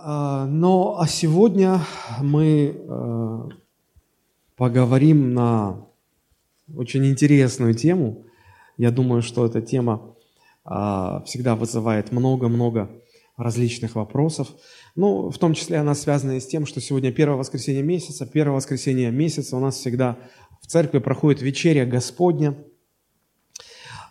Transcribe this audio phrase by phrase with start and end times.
[0.00, 1.80] А, Но а сегодня
[2.20, 3.38] мы э,
[4.56, 5.86] поговорим на
[6.74, 8.24] очень интересную тему.
[8.78, 10.14] Я думаю, что эта тема
[10.64, 12.90] а, всегда вызывает много-много
[13.36, 14.48] различных вопросов.
[14.94, 18.26] Ну, в том числе она связана и с тем, что сегодня первое воскресенье месяца.
[18.26, 20.18] Первое воскресенье месяца у нас всегда
[20.62, 22.56] в церкви проходит вечеря Господня.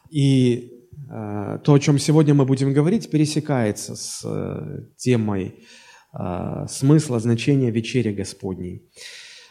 [0.09, 5.65] И то, о чем сегодня мы будем говорить, пересекается с э, темой
[6.13, 8.89] э, смысла, значения вечери Господней.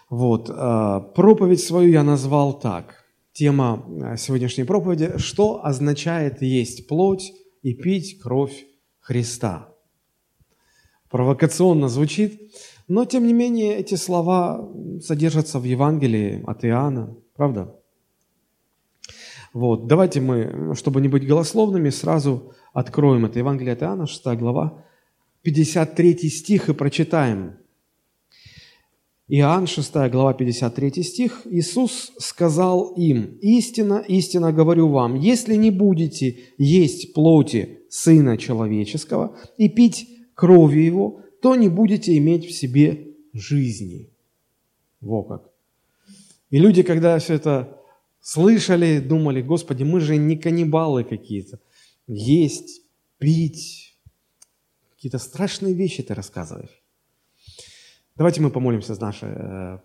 [0.08, 0.50] Вот.
[0.50, 3.04] э, проповедь свою я назвал так.
[3.32, 7.32] Тема э, сегодняшней проповеди– что означает есть плоть
[7.62, 8.66] и пить кровь
[9.00, 9.68] Христа.
[11.10, 12.52] Провокационно звучит,
[12.88, 14.68] но тем не менее эти слова
[15.02, 17.79] содержатся в Евангелии от Иоанна, правда?
[19.52, 24.84] Вот, давайте мы, чтобы не быть голословными, сразу откроем это Евангелие от Иоанна, 6 глава,
[25.42, 27.56] 53 стих и прочитаем.
[29.26, 31.42] Иоанн, 6 глава, 53 стих.
[31.50, 39.68] Иисус сказал им, «Истина, истина говорю вам, если не будете есть плоти Сына Человеческого и
[39.68, 44.10] пить крови Его, то не будете иметь в себе жизни».
[45.00, 45.50] Во как.
[46.50, 47.79] И люди, когда все это
[48.20, 51.58] слышали, думали, Господи, мы же не каннибалы какие-то.
[52.06, 52.82] Есть,
[53.18, 53.98] пить,
[54.94, 56.80] какие-то страшные вещи ты рассказываешь.
[58.16, 59.78] Давайте мы помолимся за наше э,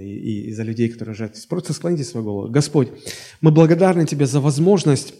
[0.00, 1.46] и, и за людей, которые жертвуют.
[1.48, 2.50] Просто склоните свою голову.
[2.50, 2.88] Господь,
[3.42, 5.12] мы благодарны Тебе за возможность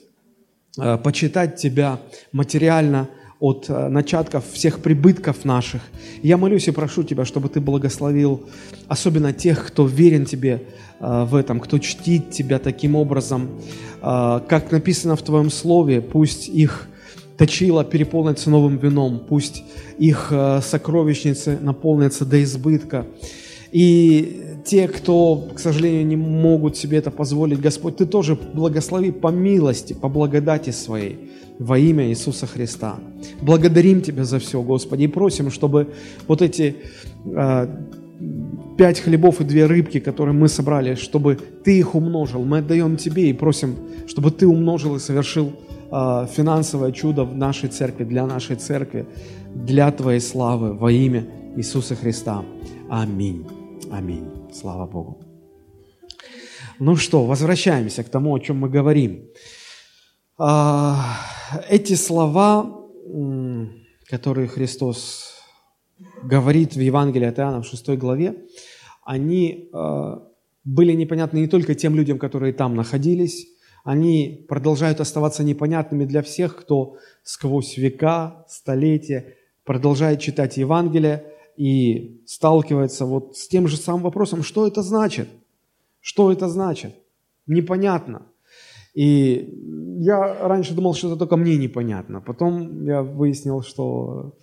[0.78, 2.00] э, почитать Тебя
[2.32, 5.80] материально от э, начатков всех прибытков наших.
[6.22, 8.42] Я молюсь и прошу Тебя, чтобы Ты благословил
[8.86, 10.62] особенно тех, кто верен Тебе
[11.00, 13.48] э, в этом, кто чтит Тебя таким образом,
[14.02, 16.86] э, как написано в Твоем Слове, пусть их
[17.38, 19.64] точила переполнится новым вином, пусть
[19.96, 20.30] их
[20.62, 23.06] сокровищницы наполнятся до избытка.
[23.72, 29.28] И те, кто, к сожалению, не могут себе это позволить, Господь, Ты тоже благослови по
[29.28, 31.29] милости, по благодати Своей
[31.60, 32.98] во имя Иисуса Христа.
[33.42, 35.92] Благодарим Тебя за все, Господи, и просим, чтобы
[36.26, 36.76] вот эти
[37.26, 37.66] э,
[38.78, 42.44] пять хлебов и две рыбки, которые мы собрали, чтобы Ты их умножил.
[42.44, 43.76] Мы отдаем Тебе и просим,
[44.06, 45.52] чтобы Ты умножил и совершил
[45.90, 49.06] а, финансовое чудо в нашей церкви, для нашей церкви,
[49.54, 52.42] для Твоей славы во имя Иисуса Христа.
[52.88, 53.46] Аминь.
[53.90, 54.28] Аминь.
[54.52, 55.18] Слава Богу.
[56.78, 59.24] Ну что, возвращаемся к тому, о чем мы говорим.
[60.42, 61.18] А,
[61.68, 62.86] эти слова,
[64.08, 65.34] которые Христос
[66.22, 68.46] говорит в Евангелии от Иоанна в 6 главе,
[69.04, 70.26] они а,
[70.64, 73.48] были непонятны не только тем людям, которые там находились,
[73.84, 83.04] они продолжают оставаться непонятными для всех, кто сквозь века, столетия продолжает читать Евангелие и сталкивается
[83.04, 85.28] вот с тем же самым вопросом, что это значит?
[86.00, 86.94] Что это значит?
[87.46, 88.22] Непонятно.
[88.94, 89.54] И
[89.98, 92.20] я раньше думал, что это только мне непонятно.
[92.20, 94.36] Потом я выяснил, что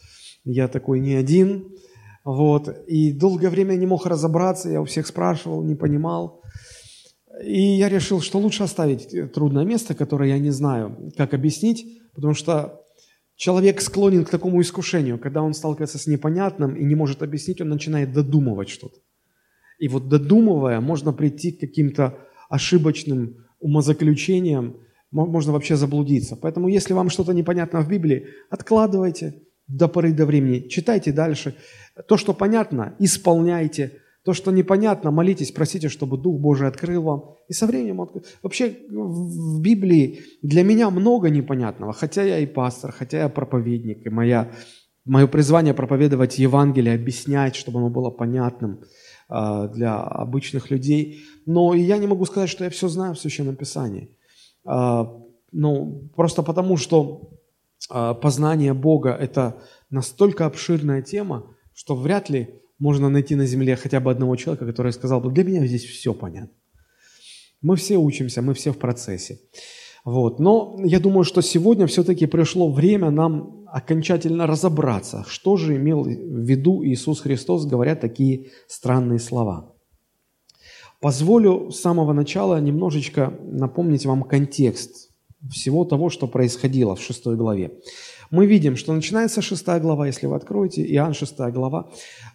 [0.43, 1.75] я такой не один.
[2.23, 2.69] Вот.
[2.87, 6.41] И долгое время не мог разобраться, я у всех спрашивал, не понимал.
[7.43, 11.85] И я решил, что лучше оставить трудное место, которое я не знаю, как объяснить,
[12.15, 12.81] потому что
[13.35, 17.69] человек склонен к такому искушению, когда он сталкивается с непонятным и не может объяснить, он
[17.69, 18.97] начинает додумывать что-то.
[19.79, 22.17] И вот додумывая, можно прийти к каким-то
[22.49, 24.77] ошибочным умозаключениям,
[25.11, 26.35] можно вообще заблудиться.
[26.35, 31.55] Поэтому, если вам что-то непонятно в Библии, откладывайте до поры до времени, читайте дальше.
[32.07, 33.93] То, что понятно, исполняйте–
[34.27, 37.35] то, что непонятно, молитесь, просите, чтобы Дух Божий открыл вам.
[37.47, 38.01] И со временем...
[38.01, 38.25] Открыл.
[38.43, 41.93] Вообще в Библии для меня много непонятного.
[41.93, 44.51] Хотя я и пастор, хотя я проповедник, и моя,
[45.05, 48.81] мое призвание проповедовать Евангелие, объяснять, чтобы оно было понятным
[49.29, 51.23] для обычных людей.
[51.45, 54.09] Но я не могу сказать, что я все знаю в Священном Писании.
[54.67, 55.05] Э,
[55.51, 57.31] ну, просто потому, что
[57.89, 63.99] э, познание Бога– это настолько обширная тема, что вряд ли можно найти на земле хотя
[63.99, 66.53] бы одного человека, который сказал бы, для меня здесь все понятно.
[67.61, 69.39] Мы все учимся, мы все в процессе.
[70.05, 70.39] Вот.
[70.39, 76.07] Но я думаю, что сегодня все-таки пришло время нам окончательно разобраться, что же имел в
[76.09, 79.73] виду Иисус Христос, говоря такие странные слова.
[80.99, 85.11] Позволю с самого начала немножечко напомнить вам контекст
[85.51, 87.71] всего того, что происходило в шестой главе
[88.29, 91.89] мы видим, что начинается шестая глава, если вы откроете, Иоанн шестая глава,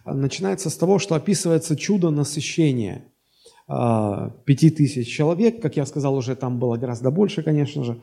[0.05, 3.05] начинается с того, что описывается чудо насыщения
[3.67, 8.01] а, пяти тысяч человек, как я сказал уже, там было гораздо больше, конечно же.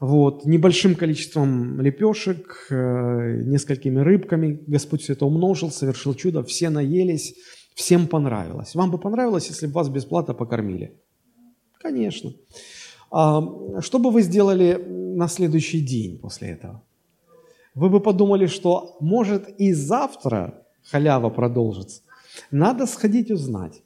[0.00, 4.58] Вот, небольшим количеством лепешек, э, несколькими рыбками.
[4.66, 7.34] Господь все это умножил, совершил чудо, все наелись,
[7.74, 8.74] всем понравилось.
[8.74, 10.98] Вам бы понравилось, если бы вас бесплатно покормили?
[11.78, 12.32] Конечно.
[13.10, 13.42] А,
[13.82, 16.82] что бы вы сделали на следующий день после этого?
[17.74, 22.00] Вы бы подумали, что может и завтра халява продолжится.
[22.50, 23.82] Надо сходить узнать.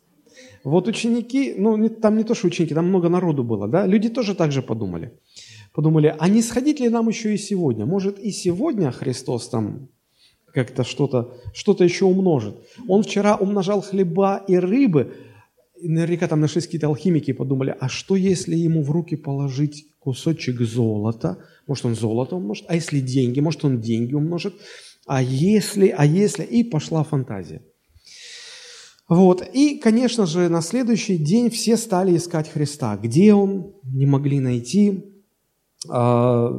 [0.62, 4.34] Вот ученики, ну там не то, что ученики, там много народу было, да, люди тоже
[4.34, 5.12] так же подумали.
[5.74, 7.84] Подумали, а не сходить ли нам еще и сегодня?
[7.84, 9.88] Может и сегодня Христос там
[10.52, 12.54] как-то что-то что еще умножит.
[12.86, 15.14] Он вчера умножал хлеба и рыбы,
[15.80, 19.86] и наверняка там нашлись какие-то алхимики и подумали, а что если ему в руки положить
[19.98, 21.38] кусочек золота?
[21.66, 22.66] Может, он золото умножит?
[22.68, 23.40] А если деньги?
[23.40, 24.54] Может, он деньги умножит?
[25.06, 26.44] А если, а если?
[26.44, 27.62] И пошла фантазия.
[29.08, 29.46] Вот.
[29.52, 32.96] И, конечно же, на следующий день все стали искать Христа.
[32.96, 33.74] Где Он?
[33.82, 35.13] Не могли найти.
[35.90, 36.50] А,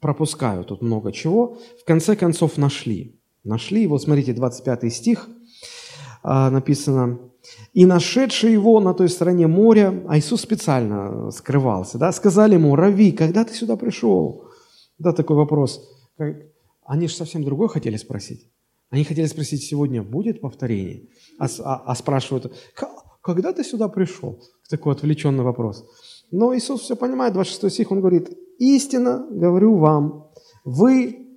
[0.00, 1.58] пропускаю тут много чего.
[1.80, 3.20] В конце концов нашли.
[3.44, 3.86] Нашли.
[3.86, 5.28] Вот смотрите, 25 стих
[6.22, 7.18] а, написано.
[7.72, 13.12] «И нашедший его на той стороне моря, а Иисус специально скрывался, да, сказали ему, Рави,
[13.12, 14.48] когда ты сюда пришел?»
[14.98, 15.88] Да, такой вопрос.
[16.84, 18.50] Они же совсем другой хотели спросить.
[18.90, 21.08] Они хотели спросить, сегодня будет повторение?
[21.38, 22.52] А, а, а спрашивают,
[23.22, 24.42] когда ты сюда пришел?
[24.68, 25.84] Такой отвлеченный вопрос.
[26.30, 30.30] Но Иисус все понимает, 26 стих, Он говорит, истинно говорю вам,
[30.64, 31.28] вы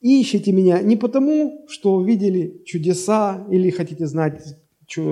[0.00, 4.42] ищете меня не потому, что видели чудеса или хотите знать,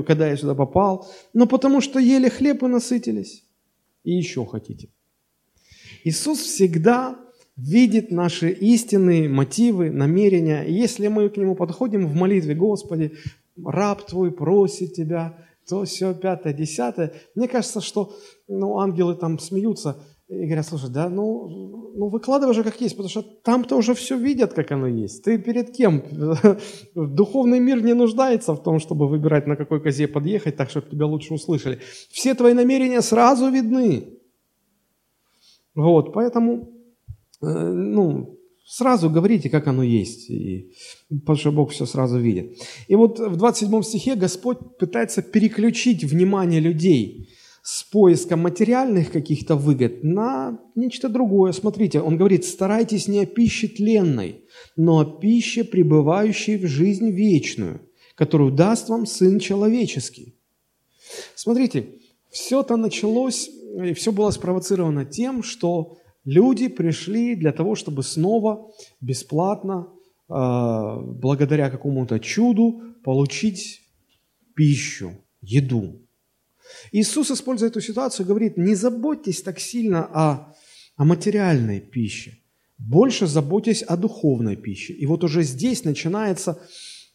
[0.06, 3.44] когда я сюда попал, но потому что ели хлеб и насытились.
[4.04, 4.88] И еще хотите.
[6.04, 7.18] Иисус всегда
[7.56, 10.62] видит наши истинные мотивы, намерения.
[10.62, 13.14] И если мы к Нему подходим в молитве, Господи,
[13.64, 15.36] раб Твой просит Тебя,
[15.68, 17.12] то все, пятое, десятое.
[17.34, 18.12] Мне кажется, что
[18.48, 21.48] ну, ангелы там смеются и говорят, слушай, да, ну,
[21.96, 25.24] ну выкладывай же как есть, потому что там-то уже все видят, как оно есть.
[25.24, 26.02] Ты перед кем?
[26.94, 31.06] Духовный мир не нуждается в том, чтобы выбирать, на какой козе подъехать, так, чтобы тебя
[31.06, 31.80] лучше услышали.
[32.10, 34.18] Все твои намерения сразу видны.
[35.74, 36.76] Вот, поэтому
[37.42, 38.35] Э, ну,
[38.66, 40.72] сразу говорите, как оно есть, и,
[41.08, 42.58] потому что Бог все сразу видит.
[42.88, 47.30] И вот в 27 стихе Господь пытается переключить внимание людей
[47.62, 51.52] с поиска материальных каких-то выгод на нечто другое.
[51.52, 54.44] Смотрите, он говорит, старайтесь не о пище тленной,
[54.76, 57.80] но о пище, пребывающей в жизнь вечную,
[58.14, 60.36] которую даст вам Сын Человеческий.
[61.34, 61.86] Смотрите,
[62.30, 63.48] все это началось,
[63.84, 69.86] и все было спровоцировано тем, что Люди пришли для того, чтобы снова бесплатно,
[70.28, 73.82] а, благодаря какому-то чуду, получить
[74.56, 76.02] пищу, еду.
[76.90, 80.54] Иисус, используя эту ситуацию, говорит, не заботьтесь так сильно о,
[80.96, 82.38] о материальной пище,
[82.76, 84.94] больше заботьтесь о духовной пище.
[84.94, 86.58] И вот уже здесь начинается,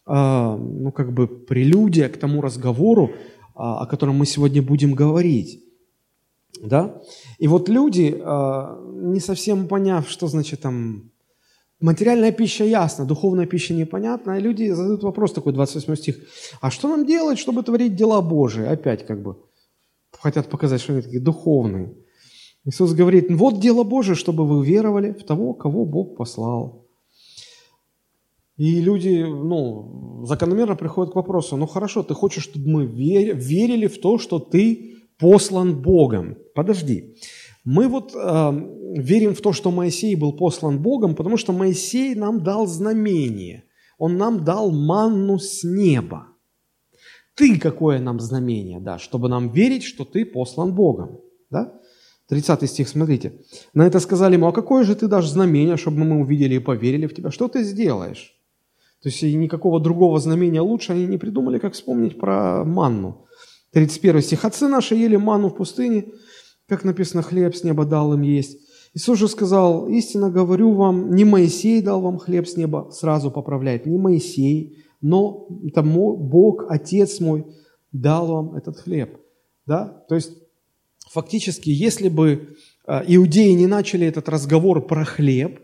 [0.06, 3.12] э, ну, как бы прелюдия к тому разговору, э,
[3.56, 5.62] о котором мы сегодня будем говорить.
[6.60, 7.00] Да?
[7.38, 11.10] И вот люди, а, не совсем поняв, что значит там
[11.80, 16.16] материальная пища ясна, духовная пища непонятна, люди задают вопрос такой, 28 стих,
[16.60, 18.64] а что нам делать, чтобы творить дела Божии?
[18.64, 19.36] Опять как бы
[20.20, 21.94] хотят показать, что они такие духовные.
[22.64, 26.86] Иисус говорит, вот дело Божие, чтобы вы веровали в того, кого Бог послал.
[28.56, 34.00] И люди, ну, закономерно приходят к вопросу, ну хорошо, ты хочешь, чтобы мы верили в
[34.00, 36.36] то, что ты послан Богом.
[36.54, 37.14] Подожди.
[37.64, 38.52] Мы вот э,
[38.96, 43.62] верим в то, что Моисей был послан Богом, потому что Моисей нам дал знамение.
[43.98, 46.26] Он нам дал манну с неба.
[47.36, 51.20] Ты какое нам знамение да, чтобы нам верить, что ты послан Богом.
[51.50, 51.72] Да?
[52.28, 53.32] 30 стих, смотрите.
[53.74, 57.06] На это сказали ему, а какое же ты дашь знамение, чтобы мы увидели и поверили
[57.06, 57.30] в тебя?
[57.30, 58.34] Что ты сделаешь?
[59.02, 63.26] То есть никакого другого знамения лучше они не придумали, как вспомнить про манну.
[63.72, 64.44] 31 стих.
[64.44, 66.06] «Отцы наши ели ману в пустыне,
[66.68, 68.58] как написано, хлеб с неба дал им есть.
[68.94, 73.86] Иисус же сказал, истинно говорю вам, не Моисей дал вам хлеб с неба, сразу поправляет,
[73.86, 77.46] не Моисей, но это Бог, Отец мой,
[77.90, 79.18] дал вам этот хлеб.
[79.66, 80.04] Да?
[80.08, 80.32] То есть,
[81.10, 85.60] фактически, если бы а, иудеи не начали этот разговор про хлеб,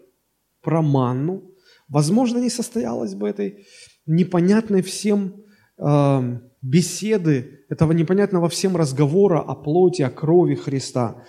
[0.62, 1.42] про манну,
[1.88, 3.66] возможно, не состоялось бы этой
[4.06, 5.44] непонятной всем
[5.78, 11.25] э, беседы, этого непонятного всем разговора о плоти, о крови Христа.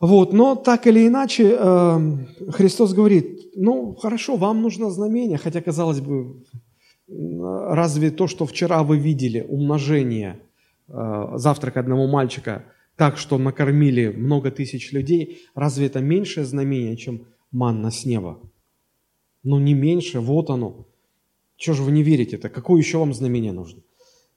[0.00, 6.00] Вот, но так или иначе, э, Христос говорит, ну, хорошо, вам нужно знамение, хотя, казалось
[6.00, 6.44] бы,
[7.08, 10.40] разве то, что вчера вы видели, умножение
[10.88, 12.64] э, завтрака одного мальчика,
[12.96, 18.38] так, что накормили много тысяч людей, разве это меньшее знамение, чем манна с неба?
[19.42, 20.86] Ну, не меньше, вот оно.
[21.56, 22.48] Чего же вы не верите-то?
[22.48, 23.82] Какое еще вам знамение нужно?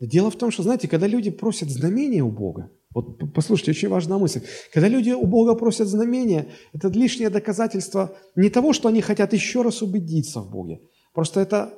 [0.08, 4.17] Дело в том, что, знаете, когда люди просят знамения у Бога, вот послушайте, очень важная
[4.17, 4.41] мысль.
[4.74, 9.62] Когда люди у Бога просят знамения, это лишнее доказательство не того, что они хотят еще
[9.62, 10.81] раз убедиться в Боге.
[11.13, 11.74] Просто это,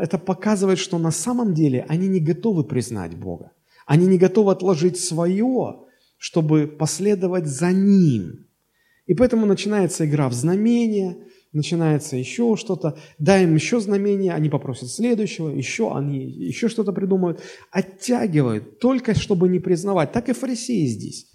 [0.00, 3.52] это показывает, что на самом деле они не готовы признать Бога.
[3.86, 5.76] Они не готовы отложить свое
[6.22, 8.46] чтобы последовать за Ним.
[9.06, 11.16] И поэтому начинается игра в знамения,
[11.52, 17.40] начинается еще что-то, дай им еще знамение, они попросят следующего, еще они еще что-то придумают,
[17.70, 20.12] оттягивают, только чтобы не признавать.
[20.12, 21.30] Так и фарисеи здесь.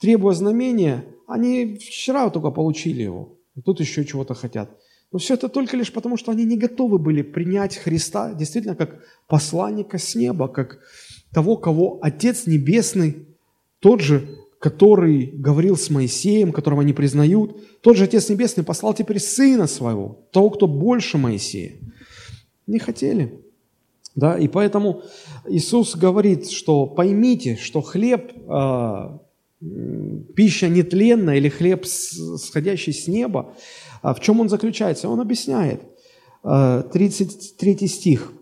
[0.00, 4.70] Требуя знамения, они вчера только получили его, тут еще чего-то хотят.
[5.12, 9.02] Но все это только лишь потому, что они не готовы были принять Христа действительно как
[9.26, 10.78] посланника с неба, как
[11.32, 13.26] того, кого Отец Небесный
[13.80, 19.18] тот же, который говорил с Моисеем, которого они признают, тот же Отец Небесный послал теперь
[19.18, 21.72] Сына Своего, того, кто больше Моисея.
[22.66, 23.40] Не хотели.
[24.14, 25.02] Да, и поэтому
[25.48, 29.18] Иисус говорит, что поймите, что хлеб, э,
[30.36, 33.54] пища нетленная или хлеб, сходящий с неба,
[34.02, 35.08] а в чем он заключается?
[35.08, 35.80] Он объясняет.
[36.42, 38.32] 33 э, стих.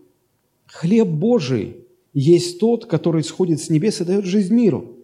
[0.65, 4.98] «Хлеб Божий есть тот, который сходит с небес и дает жизнь миру».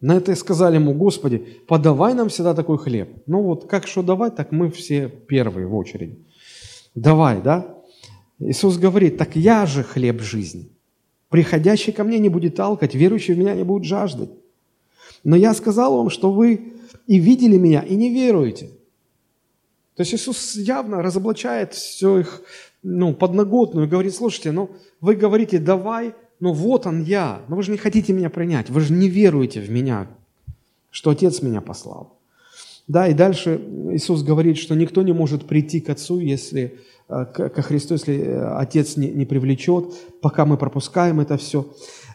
[0.00, 3.10] На это сказали ему, Господи, подавай нам всегда такой хлеб.
[3.26, 6.18] Ну вот как что давать, так мы все первые в очереди.
[6.94, 7.76] Давай, да?
[8.38, 10.70] Иисус говорит, так я же хлеб жизни.
[11.28, 14.30] Приходящий ко мне не будет алкать, верующий в меня не будет жаждать.
[15.22, 16.72] Но я сказал вам, что вы
[17.06, 18.70] и видели меня, и не веруете.
[19.96, 22.42] То есть Иисус явно разоблачает все их
[22.82, 27.62] ну, подноготную и говорит, слушайте, ну вы говорите, давай, ну вот он я, но вы
[27.62, 30.08] же не хотите меня принять, вы же не веруете в меня,
[30.90, 32.16] что Отец меня послал.
[32.88, 33.60] Да, и дальше
[33.92, 36.78] Иисус говорит, что никто не может прийти к Отцу, если
[37.08, 41.68] э, ко Христу, если э, Отец не, не привлечет, пока мы пропускаем это все.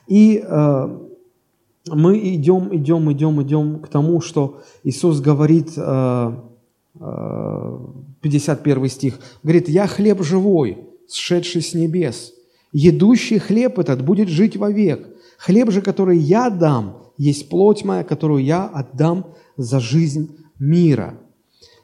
[0.08, 1.00] И э,
[1.88, 6.32] мы идем, идем, идем, идем к тому, что Иисус говорит, э,
[7.00, 7.80] э,
[8.22, 12.34] 51 стих, говорит, «Я хлеб живой, сшедший с небес,
[12.78, 15.08] Едущий хлеб этот будет жить вовек.
[15.38, 21.18] Хлеб же, который я дам, есть плоть моя, которую я отдам за жизнь мира.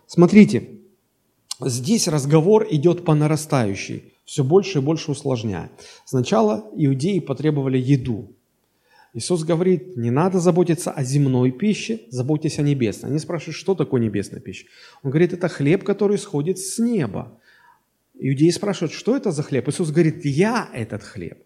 [0.06, 0.82] Смотрите,
[1.62, 5.72] здесь разговор идет по нарастающей, все больше и больше усложняя.
[6.04, 8.36] Сначала иудеи потребовали еду.
[9.14, 13.12] Иисус говорит, не надо заботиться о земной пище, заботьтесь о небесной.
[13.12, 14.66] Они спрашивают, что такое небесная пища?
[15.04, 17.40] Он говорит, это хлеб, который сходит с неба.
[18.24, 19.68] Иудеи спрашивают, что это за хлеб?
[19.68, 21.40] Иисус говорит, я этот хлеб.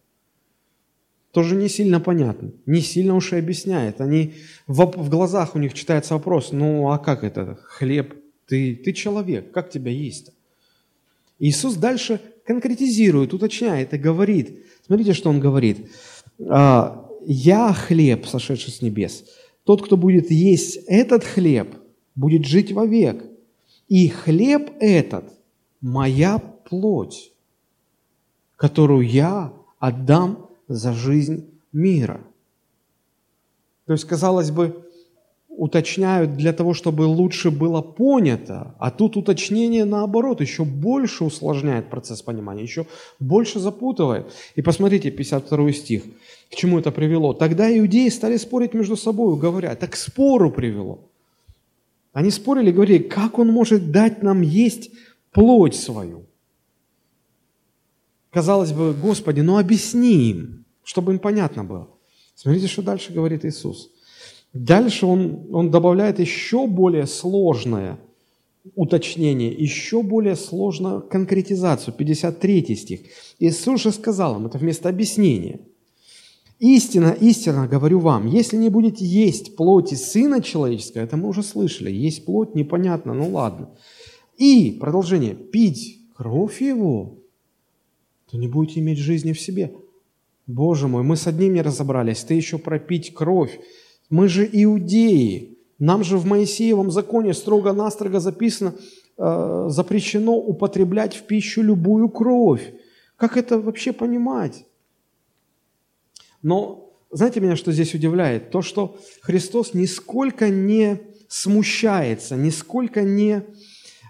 [1.32, 4.02] Тоже не сильно понятно, не сильно уж и объясняет.
[4.02, 4.34] Они,
[4.68, 8.16] в, в глазах у них читается вопрос, ну а как это хлеб?
[8.48, 10.34] Ты, ты человек, как тебя есть-то?
[11.40, 14.66] Иисус дальше конкретизирует, уточняет и говорит.
[14.86, 15.90] Смотрите, что он говорит.
[16.48, 19.24] «А, «Я хлеб, сошедший с небес.
[19.64, 21.74] Тот, кто будет есть этот хлеб,
[22.16, 23.24] будет жить вовек.
[23.88, 25.32] И хлеб этот–
[25.86, 27.32] моя плоть,
[28.56, 32.22] которую я отдам за жизнь мира.
[33.86, 34.84] То есть, казалось бы,
[35.48, 42.24] уточняют для того, чтобы лучше было понято, а тут уточнение наоборот еще больше усложняет процесс
[42.24, 42.88] понимания, еще
[43.20, 44.26] больше запутывает.
[44.56, 46.04] И посмотрите, 52 стих,
[46.52, 47.34] к чему это привело.
[47.34, 51.00] Тогда иудеи стали спорить между собой, говоря, так спору привело.
[52.12, 54.90] Они спорили, говорили, как он может дать нам есть
[55.36, 56.26] плоть свою?
[58.32, 61.90] Казалось бы, Господи, ну объясни им, чтобы им понятно было.
[62.36, 63.92] Смотрите, что дальше говорит Иисус.
[64.54, 68.00] Дальше он, он добавляет еще более сложное
[68.76, 71.94] уточнение, еще более сложную конкретизацию.
[71.94, 73.00] 53 стих.
[73.40, 75.60] Иисус же сказал им, это вместо объяснения.
[76.60, 81.92] Истина, истина, говорю вам, если не будете есть плоти Сына Человеческого, это мы уже слышали,
[81.92, 83.70] есть плоть, непонятно, ну ладно.
[84.38, 87.18] И, продолжение, пить кровь Его,
[88.30, 89.74] то не будете иметь жизни в себе.
[90.48, 93.60] Боже мой, мы с одним не разобрались, ты еще пропить кровь.
[94.10, 95.58] Мы же иудеи.
[95.80, 98.76] Нам же в Моисеевом законе строго-настрого записано,
[99.18, 102.74] э, запрещено употреблять в пищу любую кровь.
[103.18, 104.66] Как это вообще понимать?
[106.42, 108.52] Но знаете меня, что здесь удивляет?
[108.52, 113.44] То, что Христос нисколько не смущается, нисколько не,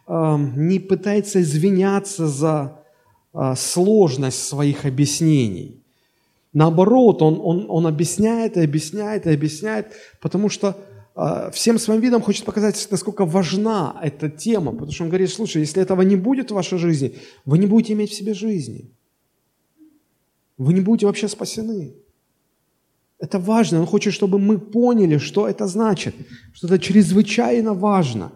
[0.07, 2.85] не пытается извиняться за
[3.37, 5.83] а, сложность своих объяснений.
[6.53, 10.77] Наоборот, он, он, он объясняет и объясняет и объясняет, потому что
[11.17, 14.71] э, всем своим видом хочет показать, насколько важна эта тема.
[14.71, 17.91] Потому что он говорит, слушай, если этого не будет в вашей жизни, вы не будете
[17.91, 18.89] иметь в себе жизни.
[20.57, 21.93] Вы не будете вообще спасены.
[23.19, 23.81] Это важно.
[23.81, 26.15] Он хочет, чтобы мы поняли, что это значит,
[26.53, 28.31] что это чрезвычайно важно.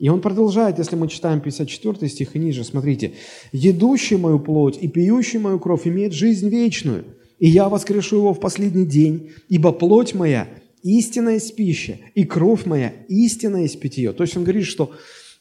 [0.00, 3.12] И он продолжает, если мы читаем 54 стих и ниже, смотрите.
[3.52, 7.04] «Едущий мою плоть и пьющий мою кровь имеет жизнь вечную,
[7.38, 10.48] и я воскрешу его в последний день, ибо плоть моя–
[10.82, 14.12] истинная есть пища, и кровь моя– истинная есть питье».
[14.12, 14.90] То есть он говорит, что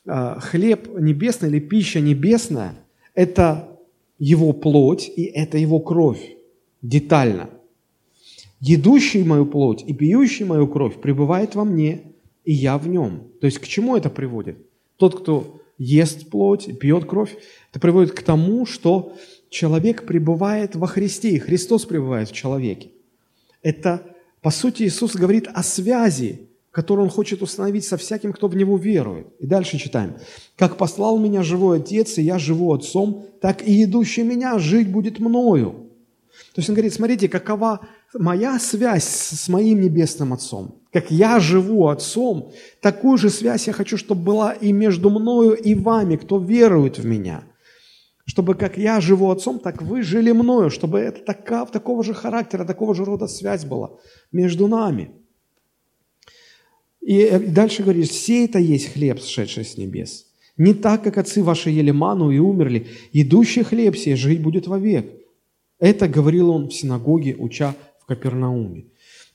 [0.06, 2.76] э, хлеб небесный или пища небесная–
[3.16, 3.80] это
[4.20, 6.36] его плоть и это его кровь
[6.82, 7.50] детально–
[8.62, 12.02] Едущий мою плоть и пьющий мою кровь пребывает во мне,
[12.50, 13.28] и я в нем.
[13.40, 14.58] То есть к чему это приводит?
[14.98, 17.38] Тот, кто ест плоть, пьет кровь,
[17.70, 19.14] это приводит к тому, что
[19.52, 22.90] человек пребывает во Христе, и Христос пребывает в человеке.
[23.62, 24.02] Это,
[24.42, 28.78] по сути, Иисус говорит о связи, которую Он хочет установить со всяким, кто в Него
[28.78, 29.28] верует.
[29.38, 30.16] И дальше читаем.
[30.56, 35.20] «Как послал меня живой Отец, и я живу Отцом, так и идущий меня жить будет
[35.20, 35.86] мною».
[36.56, 37.82] То есть Он говорит, смотрите, какова
[38.14, 42.52] моя связь с моим Небесным Отцом, как я живу Отцом,
[42.82, 47.06] такую же связь я хочу, чтобы была и между мною и вами, кто верует в
[47.06, 47.44] меня.
[48.26, 52.66] Чтобы как я живу Отцом, так вы жили мною, чтобы это таков, такого же характера,
[52.66, 53.92] такого же рода связь была
[54.32, 55.12] между нами.
[57.02, 60.28] И дальше говорит, все это есть хлеб, сшедший с небес.
[60.58, 62.88] Не так, как отцы ваши ели ману и умерли.
[63.14, 65.10] Идущий хлеб сей жить будет вовек.
[65.80, 67.74] Это говорил он в синагоге, уча
[68.10, 68.86] Капернауме.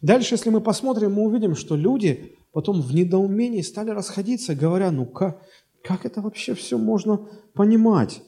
[0.03, 5.07] Дальше, если мы посмотрим, мы увидим, что люди потом в недоумении стали расходиться, говоря, ну
[5.07, 5.41] как,
[5.83, 7.21] как это вообще все можно
[7.55, 8.23] понимать?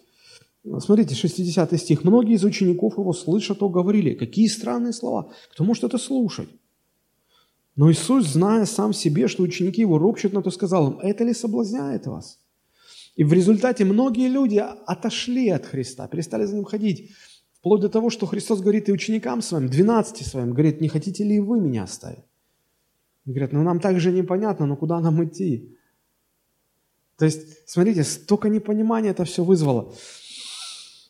[0.81, 2.05] Смотрите, 60 стих.
[2.05, 6.49] «Многие из учеников его, слыша то, говорили, какие странные слова, кто может это слушать?»
[7.76, 11.35] Но Иисус, зная сам себе, что ученики его ропщут на то, сказал им, «Это ли
[11.35, 12.38] соблазняет вас?»
[13.17, 17.12] И в результате многие люди отошли от Христа, перестали за ним ходить.
[17.59, 21.40] Вплоть до того, что Христос говорит и ученикам своим, 12 своим, говорит, не хотите ли
[21.40, 22.25] вы меня оставить?
[23.25, 25.77] Говорят, ну нам так же непонятно, но куда нам идти?
[27.19, 29.92] То есть, смотрите, столько непонимания это все вызвало.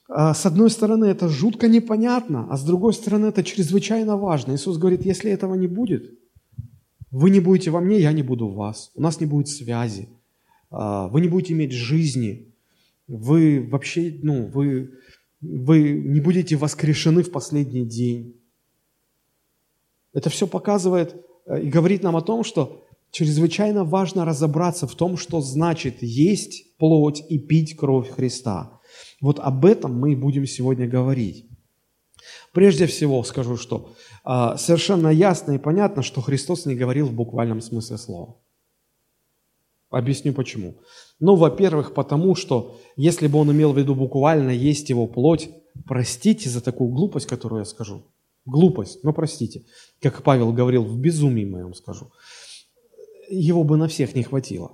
[0.09, 4.55] А, с одной стороны, это жутко непонятно, а с другой стороны, это чрезвычайно важно.
[4.55, 6.19] Иисус говорит, если этого не будет,
[7.11, 8.93] вы не будете во мне, я не буду в вас.
[8.95, 10.09] У нас не будет связи.
[10.71, 12.55] А, вы не будете иметь жизни.
[13.09, 14.93] Вы вообще, ну, вы
[15.41, 18.41] вы не будете воскрешены в последний день.
[20.13, 21.15] Это все показывает
[21.47, 26.77] э, и говорит нам о том, что чрезвычайно важно разобраться в том, что значит есть
[26.79, 28.81] плоть и пить кровь Христа.
[29.21, 31.47] Вот об этом мы будем сегодня говорить.
[32.53, 33.95] Прежде всего скажу, что
[34.25, 38.37] э, совершенно ясно и понятно, что Христос не говорил в буквальном смысле слова.
[39.91, 40.75] Объясню почему.
[41.19, 45.51] Ну, во-первых, потому что если бы он имел в виду буквально есть его плоть,
[45.87, 48.03] простите за такую глупость, которую я скажу.
[48.45, 49.65] Глупость, но простите.
[50.01, 52.13] Как Павел говорил, в безумии моем скажу.
[53.29, 54.73] Его бы на всех не хватило.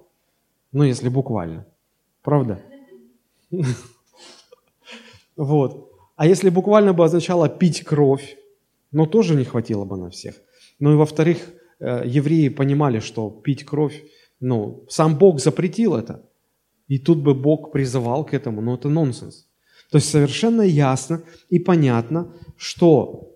[0.72, 1.66] Ну, если буквально.
[2.22, 2.62] Правда?
[5.34, 5.90] Вот.
[6.14, 8.36] А если буквально бы означало пить кровь,
[8.90, 10.34] но тоже не хватило бы на всех.
[10.78, 11.38] Ну и во-вторых,
[11.80, 14.04] э, евреи понимали, что пить кровь
[14.42, 16.28] ну, сам Бог запретил это.
[16.92, 19.46] И тут бы Бог призывал к этому, но это нонсенс.
[19.90, 22.26] То есть совершенно ясно и понятно,
[22.58, 23.30] что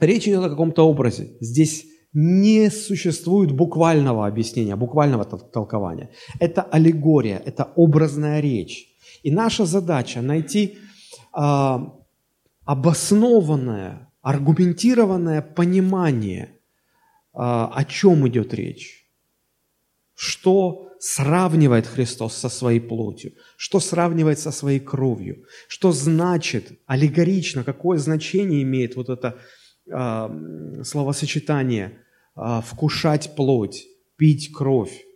[0.00, 1.36] речь идет о каком-то образе.
[1.40, 6.10] Здесь не существует буквального объяснения, буквального толкования.
[6.40, 8.88] Это аллегория, это образная речь.
[9.22, 10.78] И наша задача найти
[11.38, 11.78] э,
[12.64, 16.48] обоснованное, аргументированное понимание, э,
[17.34, 19.00] о чем идет речь
[20.20, 27.98] что сравнивает Христос со своей плотью, что сравнивает со своей кровью, что значит аллегорично, какое
[27.98, 29.38] значение имеет вот это
[29.86, 31.98] э, словосочетание
[32.36, 33.86] э, «вкушать плоть»,
[34.16, 35.06] «пить кровь».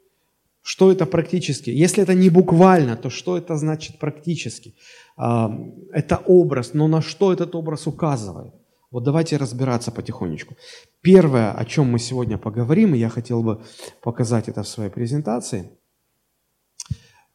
[0.62, 1.68] Что это практически?
[1.68, 4.74] Если это не буквально, то что это значит практически?
[5.18, 5.48] Э,
[5.92, 8.54] это образ, но на что этот образ указывает?
[8.94, 10.54] Вот давайте разбираться потихонечку.
[11.00, 13.60] Первое, о чем мы сегодня поговорим, и я хотел бы
[14.00, 15.72] показать это в своей презентации.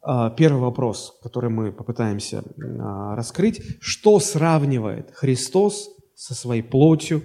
[0.00, 2.42] А, первый вопрос, который мы попытаемся
[2.78, 3.60] а, раскрыть.
[3.78, 7.22] Что сравнивает Христос со своей плотью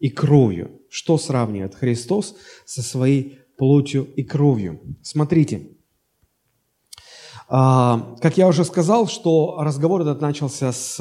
[0.00, 0.80] и кровью?
[0.88, 4.80] Что сравнивает Христос со своей плотью и кровью?
[5.02, 5.76] Смотрите.
[7.50, 10.96] А, как я уже сказал, что разговор этот начался с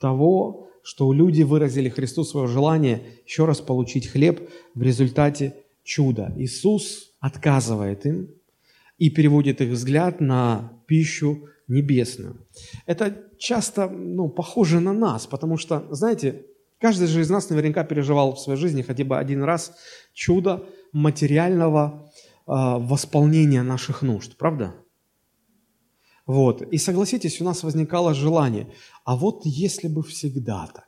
[0.00, 6.32] того, что люди выразили Христу свое желание еще раз получить хлеб в результате чуда.
[6.38, 8.30] Иисус отказывает им
[8.96, 12.38] и переводит их взгляд на пищу небесную.
[12.86, 16.46] Это часто ну, похоже на нас, потому что, знаете,
[16.80, 19.74] каждый же из нас наверняка переживал в своей жизни хотя бы один раз
[20.14, 22.10] чудо материального
[22.46, 24.74] э, восполнения наших нужд, правда?
[26.28, 26.60] Вот.
[26.60, 28.66] И согласитесь, у нас возникало желание,
[29.04, 30.86] а вот если бы всегда так.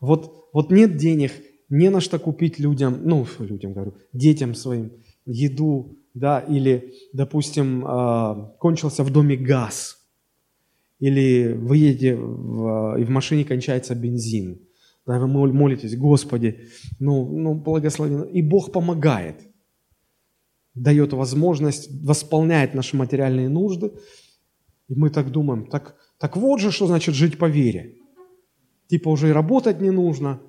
[0.00, 1.30] Вот, вот нет денег,
[1.68, 4.90] не на что купить людям, ну, людям говорю, детям своим
[5.24, 9.98] еду, да, или, допустим, а, кончился в доме газ,
[10.98, 14.58] или вы едете в, и в машине кончается бензин,
[15.06, 16.62] да, вы молитесь, Господи,
[16.98, 19.36] ну, ну благослови, и Бог помогает–
[20.74, 23.92] дает возможность, восполняет наши материальные нужды.
[24.88, 27.96] И мы так думаем, так, так вот же, что значит жить по вере.
[28.88, 30.40] Типа уже и работать не нужно,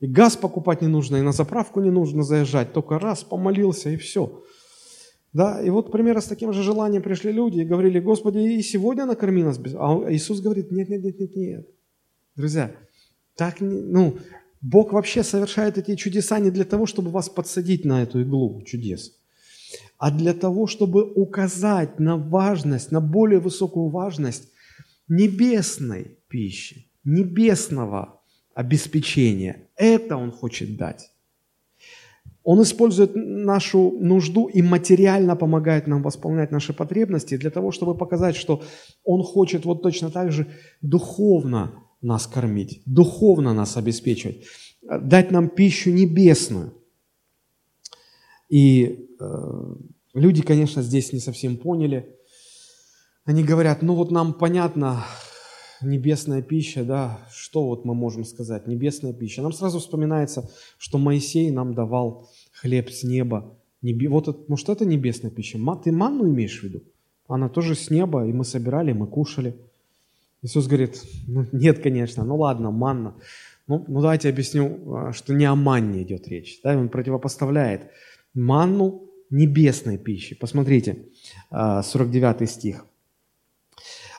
[0.00, 2.72] и газ покупать не нужно, и на заправку не нужно заезжать.
[2.72, 4.42] Только раз помолился, и все.
[5.32, 9.04] Да, и вот примерно с таким же желанием пришли люди и говорили, Господи, и сегодня
[9.04, 9.58] накорми нас.
[9.58, 9.74] Без...
[9.74, 11.68] А Иисус говорит, нет, нет, нет, нет, нет.
[12.36, 12.74] Друзья,
[13.36, 14.16] так, не, ну,
[14.60, 19.18] Бог вообще совершает эти чудеса не для того, чтобы вас подсадить на эту иглу чудес
[19.98, 24.48] а для того, чтобы указать на важность, на более высокую важность
[25.08, 28.20] небесной пищи, небесного
[28.54, 29.68] обеспечения.
[29.76, 31.10] Это Он хочет дать.
[32.44, 38.36] Он использует нашу нужду и материально помогает нам восполнять наши потребности для того, чтобы показать,
[38.36, 38.62] что
[39.04, 40.46] Он хочет вот точно так же
[40.80, 44.44] духовно нас кормить, духовно нас обеспечивать,
[44.82, 46.72] дать нам пищу небесную.
[48.48, 49.74] И э,
[50.14, 52.16] люди, конечно, здесь не совсем поняли.
[53.24, 55.04] Они говорят, ну вот нам понятно,
[55.82, 59.42] небесная пища, да, что вот мы можем сказать, небесная пища.
[59.42, 63.54] Нам сразу вспоминается, что Моисей нам давал хлеб с неба.
[63.82, 64.08] Небе...
[64.08, 65.58] Вот, это, может, это небесная пища?
[65.84, 66.82] Ты манну имеешь в виду?
[67.28, 69.56] Она тоже с неба, и мы собирали, мы кушали.
[70.42, 73.14] Иисус говорит, ну, нет, конечно, ну ладно, манна.
[73.66, 76.60] Ну, ну давайте объясню, а, что не о манне идет речь.
[76.62, 76.76] Да?
[76.76, 77.90] Он противопоставляет
[78.38, 80.34] манну небесной пищи.
[80.34, 81.06] Посмотрите,
[81.50, 82.86] 49 а, стих.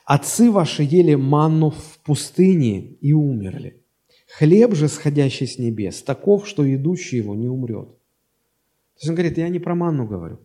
[0.06, 3.84] «Отцы ваши ели манну в пустыне и умерли.
[4.38, 7.90] Хлеб же, сходящий с небес, таков, что идущий его не умрет».
[7.90, 10.40] То есть он говорит, я не про манну говорю.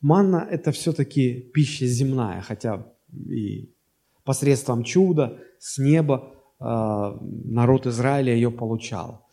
[0.00, 2.86] Манна– это все-таки пища земная, хотя
[3.28, 3.70] и
[4.24, 9.26] посредством чуда с неба а, народ Израиля ее получал.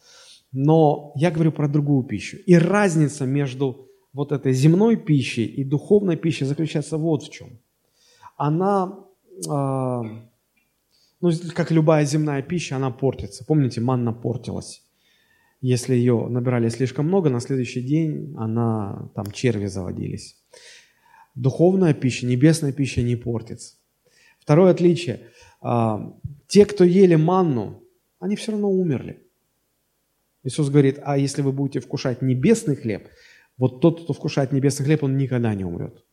[0.51, 2.37] Но я говорю про другую пищу.
[2.45, 7.59] И разница между вот этой земной пищей и духовной пищей заключается вот в чем.
[8.37, 9.05] Она,
[9.45, 10.01] э,
[11.21, 13.45] ну, как любая земная пища, она портится.
[13.45, 14.83] Помните, манна портилась.
[15.61, 20.37] Если ее набирали слишком много, на следующий день она, там черви заводились.
[21.35, 23.75] Духовная пища, небесная пища не портится.
[24.39, 25.27] Второе отличие.
[25.61, 25.97] Э,
[26.47, 27.83] те, кто ели манну,
[28.19, 29.26] они все равно умерли.
[30.47, 33.09] Иисус говорит, а если вы будете вкушать небесный хлеб,
[33.57, 36.05] вот тот, кто вкушает небесный хлеб, он никогда не умрет.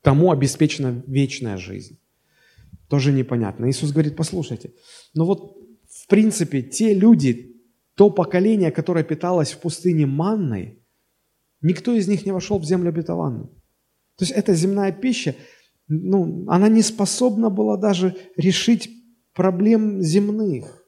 [0.00, 2.00] Тому обеспечена вечная жизнь.
[2.88, 3.68] Тоже непонятно.
[3.68, 4.72] Иисус говорит, послушайте,
[5.12, 7.60] ну вот в принципе те люди,
[7.94, 10.82] то поколение, которое питалось в пустыне манной,
[11.60, 13.48] никто из них не вошел в землю обетованную.
[14.16, 15.34] То есть эта земная пища,
[15.88, 18.88] ну, она не способна была даже решить
[19.34, 20.85] проблем земных.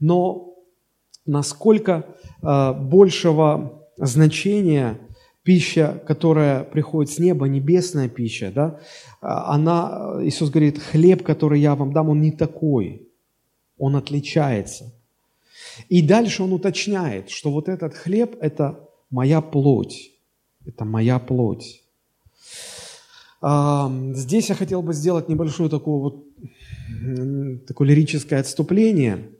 [0.00, 0.54] Но
[1.26, 2.06] насколько
[2.42, 4.98] э, большего значения
[5.42, 8.80] пища, которая приходит с неба, небесная пища, да,
[9.20, 13.08] она, Иисус говорит, хлеб, который я вам дам, он не такой,
[13.78, 14.92] он отличается.
[15.88, 20.12] И дальше он уточняет, что вот этот хлеб– это моя плоть,
[20.66, 21.82] это моя плоть.
[23.42, 26.24] Здесь я хотел бы сделать небольшое такое вот
[27.66, 29.30] такое лирическое отступление–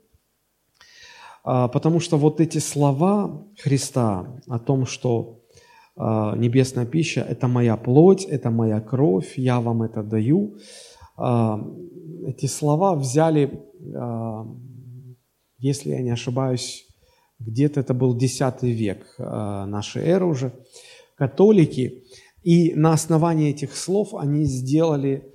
[1.43, 5.41] потому что вот эти слова Христа о том, что
[5.97, 10.57] а, небесная пища– это моя плоть, это моя кровь, я вам это даю,
[11.17, 11.59] а,
[12.27, 13.63] эти слова взяли,
[15.57, 16.87] если я не ошибаюсь,
[17.39, 20.53] где-то это был X век нашей эры уже,
[21.15, 22.03] католики,
[22.43, 25.31] и на основании этих слов они сделали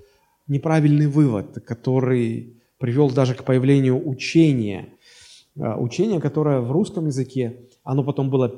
[0.46, 4.90] неправильный вывод, который привел даже к появлению учения–
[5.56, 8.52] учение, которое в русском языке, оно потом было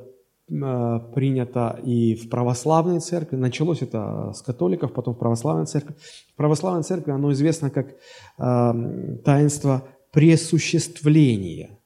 [0.50, 3.36] э, принято и в православной церкви.
[3.36, 5.94] Началось это с католиков, потом в православной церкви.
[6.32, 11.78] В православной церкви оно известно как э, таинство пресуществления.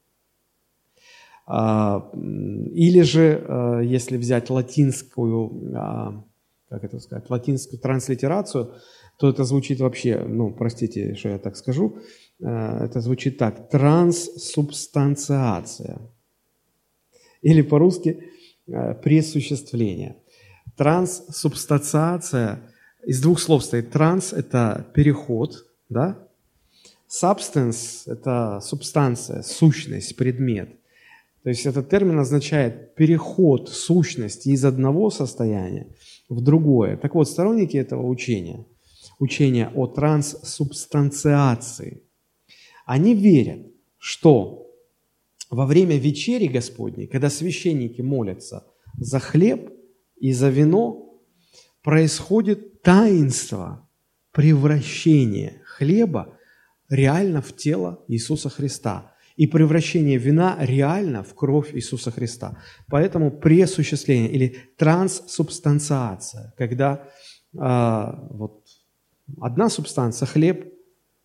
[1.47, 6.25] А, или же, э, если взять латинскую, а,
[6.69, 8.75] как это сказать, латинскую транслитерацию,
[9.19, 12.01] то это звучит вообще, ну, простите, что я так скажу, э,
[12.47, 15.99] это звучит так, транссубстанциация.
[17.41, 18.25] Или по-русски
[18.67, 20.17] э, пресуществление.
[20.77, 22.61] Транссубстанциация
[23.05, 23.91] из двух слов стоит.
[23.91, 26.17] Транс– это переход, да?
[27.09, 30.79] Substance– это субстанция, сущность, предмет.
[31.43, 35.89] То есть этот термин означает переход сущности из одного состояния
[36.29, 36.97] в другое.
[36.97, 38.65] Так вот, сторонники этого учения,
[39.19, 42.05] учения о транссубстанциации,
[42.87, 43.67] они верят,
[43.99, 44.67] что
[45.51, 48.67] во время вечери Господней, когда священники молятся
[48.99, 49.71] за хлеб
[50.17, 51.21] и за вино,
[51.83, 53.89] происходит таинство
[54.33, 56.39] превращения хлеба
[56.89, 62.59] реально в тело Иисуса Христа и превращение вина реально в кровь Иисуса Христа.
[62.89, 67.09] Поэтому пресуществление или транссубстанциация, когда
[67.59, 68.65] а, вот
[69.41, 70.72] одна субстанция, хлеб,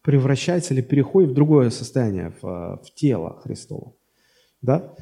[0.07, 3.93] превращается или переходит в другое состояние, в, в тело Христово
[4.61, 4.95] да?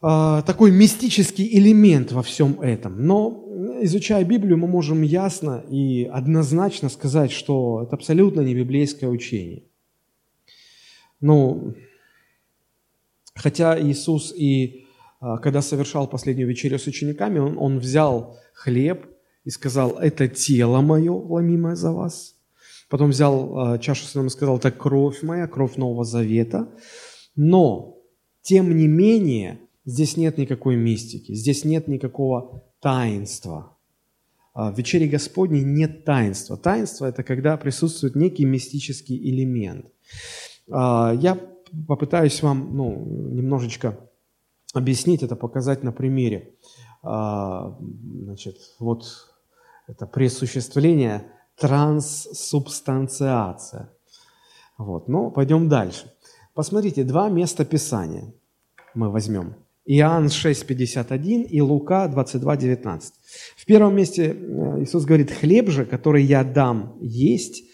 [0.00, 3.06] А, такой мистический элемент во всем этом.
[3.06, 3.46] Но,
[3.82, 9.62] изучая Библию, мы можем ясно и однозначно сказать, что это абсолютно не библейское учение.
[11.20, 11.76] Ну,
[13.36, 14.86] хотя Иисус и
[15.20, 19.06] а, когда совершал последнюю вечерю с учениками, он, он взял хлеб
[19.44, 22.39] и сказал, это тело мое, ломимое за вас.
[22.90, 26.68] Потом взял э, чашу с и сказал, это кровь моя, кровь Нового Завета.
[27.36, 27.96] Но
[28.42, 33.76] тем не менее, здесь нет никакой мистики, здесь нет никакого таинства.
[34.52, 36.56] А, в вечере Господней нет таинства.
[36.56, 39.86] Таинство– это когда присутствует некий мистический элемент.
[40.68, 41.38] А, я
[41.86, 44.00] попытаюсь вам ну, немножечко
[44.74, 46.54] объяснить это, показать на примере.
[47.02, 47.78] А,
[48.24, 49.04] значит, вот
[49.86, 53.90] это пресуществление, транссубстанциация.
[54.78, 56.12] Вот, но пойдем дальше.
[56.54, 58.32] Посмотрите, два места Писания
[58.94, 59.54] мы возьмем.
[59.84, 63.02] Иоанн 6,51 и Лука 22,19.
[63.56, 67.64] В первом месте э, Иисус говорит, «Хлеб же, который я дам есть,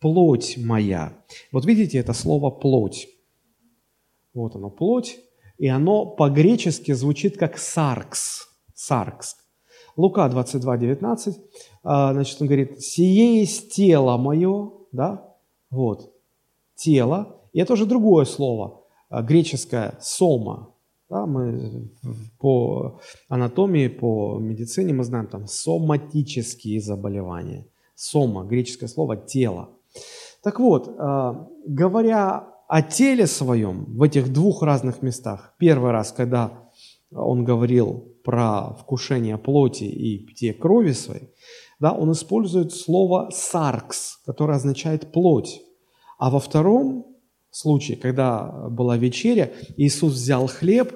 [0.00, 1.12] плоть моя».
[1.52, 3.08] Вот видите это слово «плоть».
[4.34, 5.18] Вот оно, плоть,
[5.58, 8.48] и оно по-гречески звучит как «саркс».
[8.74, 9.36] «Саркс».
[9.98, 11.34] Лука 22,19,
[11.82, 15.34] а, значит, он говорит, «Сие есть тело мое», да,
[15.70, 16.14] вот,
[16.76, 20.68] тело, и это уже другое слово, а, греческое «сома».
[21.10, 21.90] Да, мы
[22.38, 27.66] по анатомии, по медицине мы знаем там соматические заболевания.
[27.96, 29.70] Сома, греческое слово «тело».
[30.44, 36.67] Так вот, а, говоря о теле своем в этих двух разных местах, первый раз, когда
[37.10, 41.30] он говорил про вкушение плоти и питье крови своей,
[41.80, 45.60] да, он использует слово «саркс», которое означает «плоть».
[46.18, 47.06] А во втором
[47.50, 50.92] случае, когда была вечеря, Иисус взял хлеб,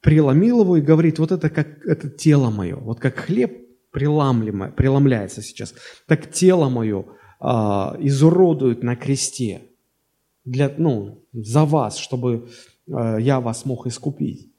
[0.00, 5.74] преломил его и говорит, вот это как это тело мое, вот как хлеб преломляется сейчас,
[6.06, 7.04] так тело мое
[7.40, 9.62] а, изуродуют на кресте
[10.44, 12.48] для, ну, за вас, чтобы
[12.90, 14.53] а, я вас мог искупить.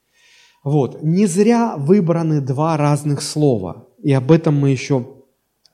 [0.66, 1.02] Вот.
[1.02, 5.08] Не зря выбраны два разных слова, и об этом мы еще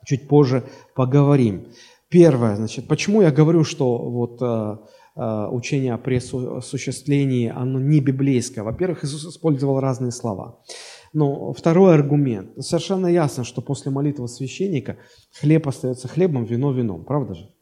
[0.06, 1.69] чуть позже поговорим.
[2.10, 4.82] Первое, значит, почему я говорю, что вот а,
[5.13, 8.63] Э, учение о пресуществлении, оно не библейское.
[8.63, 10.63] Во-первых, Иисус использовал разные слова.
[11.12, 12.51] Но второй аргумент.
[12.63, 14.97] Совершенно ясно, что после молитвы священника
[15.34, 17.04] хлеб остается хлебом, вино вином.
[17.04, 17.54] Правда же?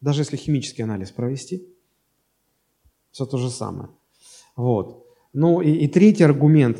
[0.00, 1.68] Даже если химический анализ провести,
[3.12, 3.90] все то же самое.
[4.56, 5.06] Вот.
[5.32, 6.78] Ну и, и третий аргумент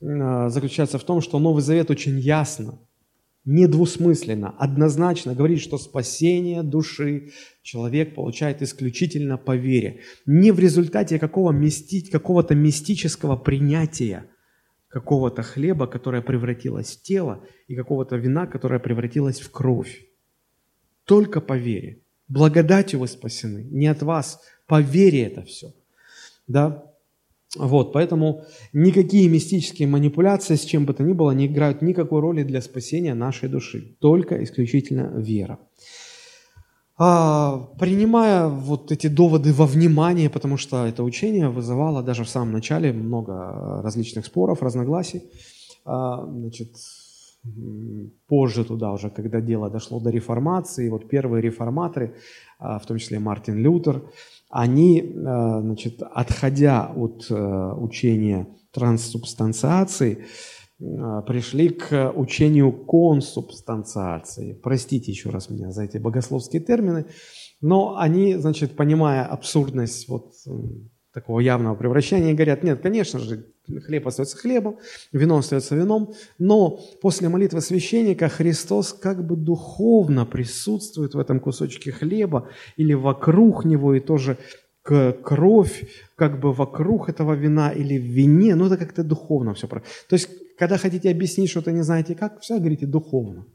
[0.00, 2.78] э, заключается в том, что Новый Завет очень ясно
[3.44, 7.30] недвусмысленно, однозначно говорит, что спасение души
[7.62, 10.00] человек получает исключительно по вере.
[10.26, 14.26] Не в результате какого мисти, какого-то мистического принятия
[14.90, 20.04] какого-то хлеба, которое превратилось в тело, и какого-то вина, которое превратилось в кровь.
[21.04, 22.02] Только по вере.
[22.28, 25.72] Благодатью вы спасены, не от вас, по вере это все.
[26.46, 26.89] Да?
[27.56, 32.44] Вот, поэтому никакие мистические манипуляции с чем бы то ни было не играют никакой роли
[32.44, 35.58] для спасения нашей души, только исключительно вера.
[36.96, 42.52] А, принимая вот эти доводы во внимание, потому что это учение вызывало даже в самом
[42.52, 45.22] начале много различных споров, разногласий,
[45.84, 46.76] а, значит,
[48.28, 52.14] позже туда уже, когда дело дошло до реформации, вот первые реформаторы,
[52.58, 54.02] а, в том числе Мартин Лютер,
[54.50, 60.24] они, а, значит, отходя от э, учения транссубстанциации,
[60.78, 64.54] пришли к учению консубстанциации.
[64.54, 67.04] Простите еще раз меня за эти богословские термины,
[67.60, 70.32] но они, значит, понимая абсурдность вот
[71.12, 73.46] такого явного превращения, говорят, нет, конечно же,
[73.84, 74.78] хлеб остается хлебом,
[75.12, 81.90] вино остается вином, но после молитвы священника Христос как бы духовно присутствует в этом кусочке
[81.90, 84.38] хлеба или вокруг него, и тоже
[84.82, 89.66] кровь как бы вокруг этого вина или в вине, ну это как-то духовно все.
[89.66, 93.46] То есть, когда хотите объяснить что-то не знаете как, все говорите духовно.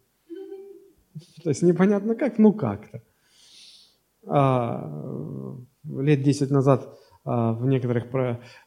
[1.43, 3.01] То есть непонятно как, ну как-то.
[4.27, 8.05] А, лет 10 назад в некоторых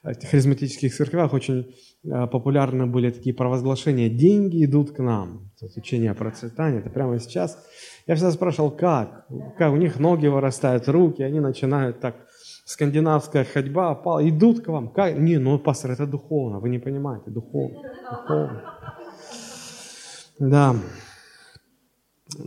[0.03, 1.73] харизматических церквях очень
[2.11, 5.53] а, популярны были такие провозглашения «деньги идут к нам».
[5.61, 7.65] Это учение о процветании, это прямо сейчас.
[8.09, 9.27] Я всегда спрашивал, как?
[9.57, 12.17] Как у них ноги вырастают, руки, они начинают так,
[12.65, 14.89] скандинавская ходьба опала, идут к вам.
[14.89, 15.17] Как?
[15.17, 17.79] Не, ну, пастор, это духовно, вы не понимаете, духовно.
[18.11, 18.63] духовно.
[20.41, 20.77] Да.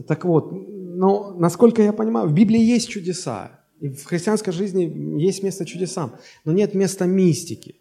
[0.08, 3.61] Так вот, ну, насколько я понимаю, в Библии есть чудеса.
[3.82, 6.13] И в христианской жизни есть место чудесам,
[6.46, 7.76] но нет места мистики.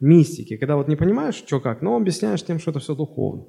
[0.00, 3.46] Мистики, когда вот не понимаешь, что как, но объясняешь тем, что это все духовно.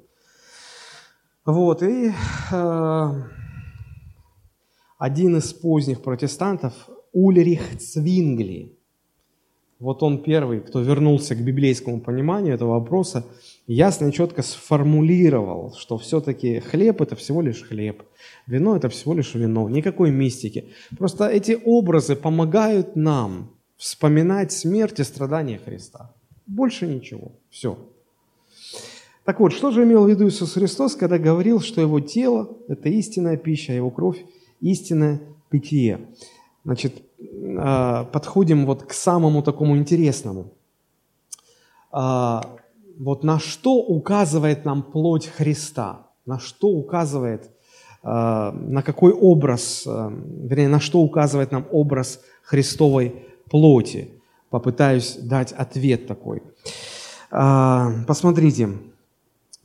[1.44, 2.12] Вот, и
[2.52, 3.22] э,
[4.98, 6.72] один из поздних протестантов,
[7.12, 8.78] Ульрих Цвингли,
[9.80, 13.26] вот он первый, кто вернулся к библейскому пониманию этого вопроса,
[13.66, 18.02] ясно и четко сформулировал, что все-таки хлеб– это всего лишь хлеб,
[18.46, 20.68] вино– это всего лишь вино, никакой мистики.
[20.98, 26.14] Просто эти образы помогают нам вспоминать смерть и страдания Христа.
[26.46, 27.32] Больше ничего.
[27.50, 27.76] Все.
[29.24, 32.88] Так вот, что же имел в виду Иисус Христос, когда говорил, что Его тело– это
[32.88, 34.24] истинная пища, а Его кровь–
[34.60, 36.06] истинное питье?
[36.64, 37.02] Значит,
[37.58, 40.52] а, подходим вот к самому такому интересному.
[42.96, 46.06] А, вот на что указывает нам плоть Христа?
[46.24, 47.50] На что указывает,
[48.02, 54.10] а, на какой образ, вернее, на что указывает нам образ Христовой плоти?
[54.50, 56.42] Попытаюсь дать ответ такой.
[57.30, 58.68] Посмотрите,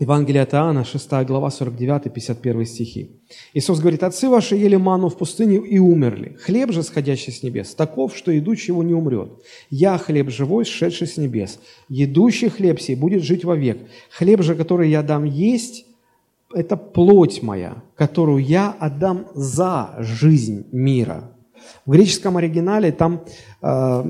[0.02, 3.22] Евангелие от Иоанна, 6 глава, 49-51 стихи.
[3.54, 6.38] Иисус говорит, «Отцы ваши ели ману в пустыне и умерли.
[6.42, 9.30] Хлеб же, сходящий с небес, таков, что идущий его не умрет.
[9.70, 11.60] Я хлеб живой, сшедший с небес.
[11.88, 13.78] Едущий хлеб сей будет жить вовек.
[14.10, 15.86] Хлеб же, который я дам есть,
[16.52, 21.30] это плоть моя, которую я отдам за жизнь мира».
[21.86, 23.22] В греческом оригинале там
[23.62, 24.02] э,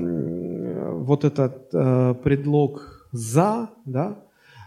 [1.04, 4.22] вот этот э, предлог «за», да,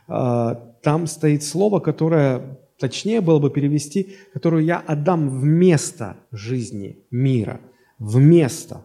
[0.07, 7.59] там стоит слово, которое, точнее было бы перевести, которое я отдам вместо жизни мира.
[7.97, 8.81] Вместо.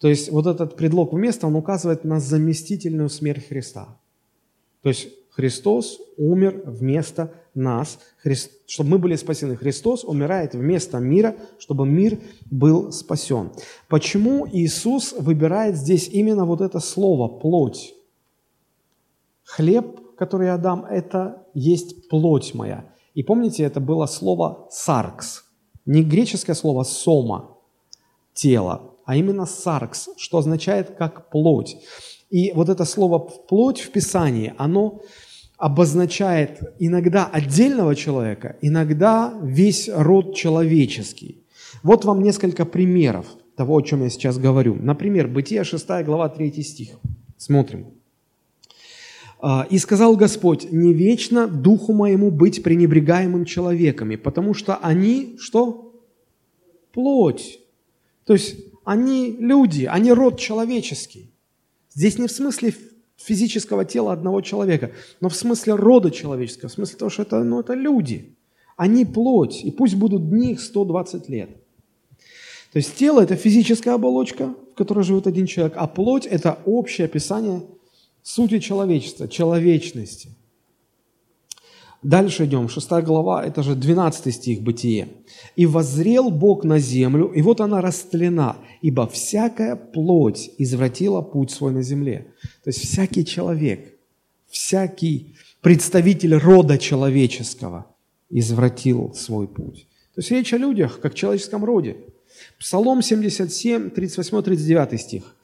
[0.00, 3.96] То есть вот этот предлог «вместо», он указывает на заместительную смерть Христа.
[4.82, 9.56] То есть Христос умер вместо нас, Христ, чтобы мы были спасены.
[9.56, 12.18] Христос умирает вместо мира, чтобы мир
[12.50, 13.50] был спасен.
[13.88, 17.94] Почему Иисус выбирает здесь именно вот это слово «плоть»?
[19.44, 22.84] Хлеб который я дам, это есть плоть моя.
[23.14, 25.44] И помните, это было слово «саркс».
[25.86, 27.56] Не греческое слово «сома»–
[28.34, 31.76] тело, а именно «саркс», что означает как плоть.
[32.30, 35.00] И вот это слово «плоть» в Писании, оно
[35.56, 41.44] обозначает иногда отдельного человека, иногда весь род человеческий.
[41.82, 44.74] Вот вам несколько примеров того, о чем я сейчас говорю.
[44.74, 46.98] Например, Бытие 6 глава 3 стих.
[47.36, 47.86] Смотрим.
[49.46, 55.92] А, «И сказал Господь, не вечно духу моему быть пренебрегаемым человеками, потому что они, что?
[56.92, 57.60] Плоть.
[58.24, 61.30] То есть они люди, они род человеческий.
[61.92, 62.74] Здесь не в смысле
[63.16, 67.60] физического тела одного человека, но в смысле рода человеческого, в смысле того, что это, ну,
[67.60, 68.34] это люди.
[68.78, 71.50] Они плоть, и пусть будут дни их 120 лет.
[72.72, 77.04] То есть тело– это физическая оболочка, в которой живет один человек, а плоть– это общее
[77.04, 77.60] описание
[78.24, 80.30] сути человечества, человечности.
[82.02, 85.08] Дальше идем, 6 глава, это же 12 стих Бытие.
[85.56, 91.72] «И воззрел Бог на землю, и вот она растлена, ибо всякая плоть извратила путь свой
[91.72, 92.26] на земле».
[92.62, 93.94] То есть всякий человек,
[94.48, 97.86] всякий представитель рода человеческого
[98.28, 99.86] извратил свой путь.
[100.14, 101.96] То есть речь о людях, как в человеческом роде.
[102.58, 105.34] Псалом 77, 38-39 стих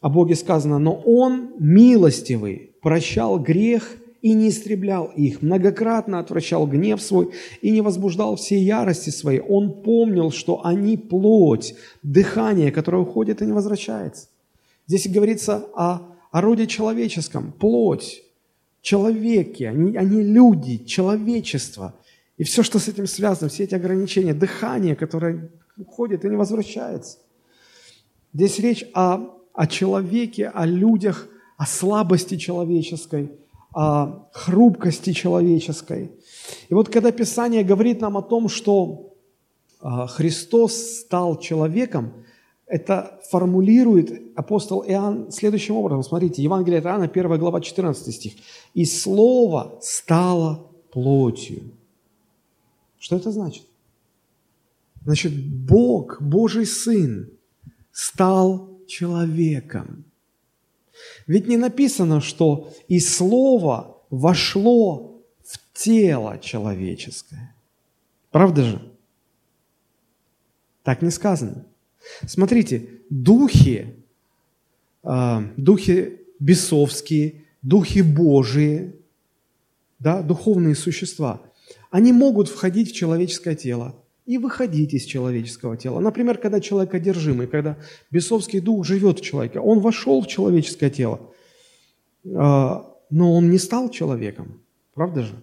[0.00, 7.00] о Боге сказано, но Он милостивый, прощал грех и не истреблял их, многократно отвращал гнев
[7.00, 7.30] свой
[7.62, 9.40] и не возбуждал всей ярости своей.
[9.40, 14.28] Он помнил, что они плоть, дыхание, которое уходит и не возвращается.
[14.86, 18.22] Здесь говорится о, о роде человеческом, плоть,
[18.82, 21.94] человеки, они, они люди, человечество.
[22.36, 27.18] И все, что с этим связано, все эти ограничения, дыхание, которое уходит и не возвращается.
[28.32, 33.30] Здесь речь о, о человеке, о людях, о слабости человеческой,
[33.74, 36.12] о хрупкости человеческой.
[36.70, 39.12] И вот когда Писание говорит нам о том, что
[39.82, 42.14] а, Христос стал человеком,
[42.64, 46.04] это формулирует апостол Иоанн следующим образом.
[46.04, 48.32] Смотрите, Евангелие от Иоанна, 1 глава, 14 стих.
[48.72, 51.64] «И Слово стало плотью».
[52.98, 53.66] Что это значит?
[55.04, 57.28] Значит, Бог, Божий Сын,
[57.92, 60.04] стал человеком.
[61.26, 67.54] Ведь не написано, что и Слово вошло в тело человеческое.
[68.30, 68.92] Правда же?
[70.82, 71.64] Так не сказано.
[72.26, 73.94] Смотрите, духи,
[75.02, 78.94] э, духи бесовские, духи Божии,
[79.98, 81.40] да, духовные существа,
[81.90, 83.94] они могут входить в человеческое тело
[84.30, 85.98] и выходить из человеческого тела.
[85.98, 87.76] Например, когда человек одержимый, когда
[88.12, 91.18] бесовский дух живет в человеке, он вошел в человеческое тело,
[92.24, 94.60] э, но он не стал человеком,
[94.94, 95.34] правда же?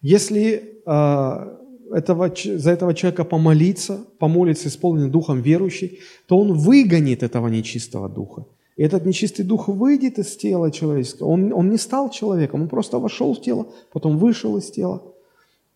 [0.00, 1.56] Если э,
[1.94, 8.46] этого, за этого человека помолиться, помолиться исполненный духом верующий, то он выгонит этого нечистого духа.
[8.78, 11.28] И этот нечистый дух выйдет из тела человеческого.
[11.28, 15.02] Он, он не стал человеком, он просто вошел в тело, потом вышел из тела.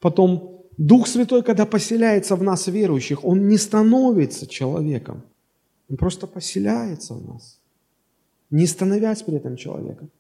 [0.01, 5.23] Потом Дух Святой, когда поселяется в нас верующих, он не становится человеком.
[5.89, 7.61] Он просто поселяется в нас,
[8.51, 10.11] не становясь при этом человеком.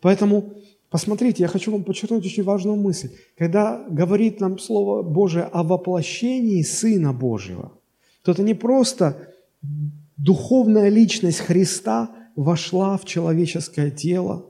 [0.00, 0.54] Поэтому
[0.94, 3.10] Посмотрите, я хочу вам подчеркнуть очень важную мысль.
[3.36, 7.72] Когда говорит нам Слово Божие о воплощении Сына Божьего,
[8.22, 9.34] то это не просто
[10.16, 14.46] духовная личность Христа вошла в человеческое тело,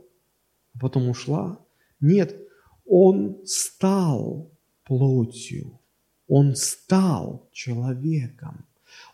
[0.74, 1.60] а потом ушла.
[1.98, 2.36] Нет,
[2.84, 4.50] Он стал
[4.84, 5.80] плотью,
[6.28, 8.64] Он стал человеком.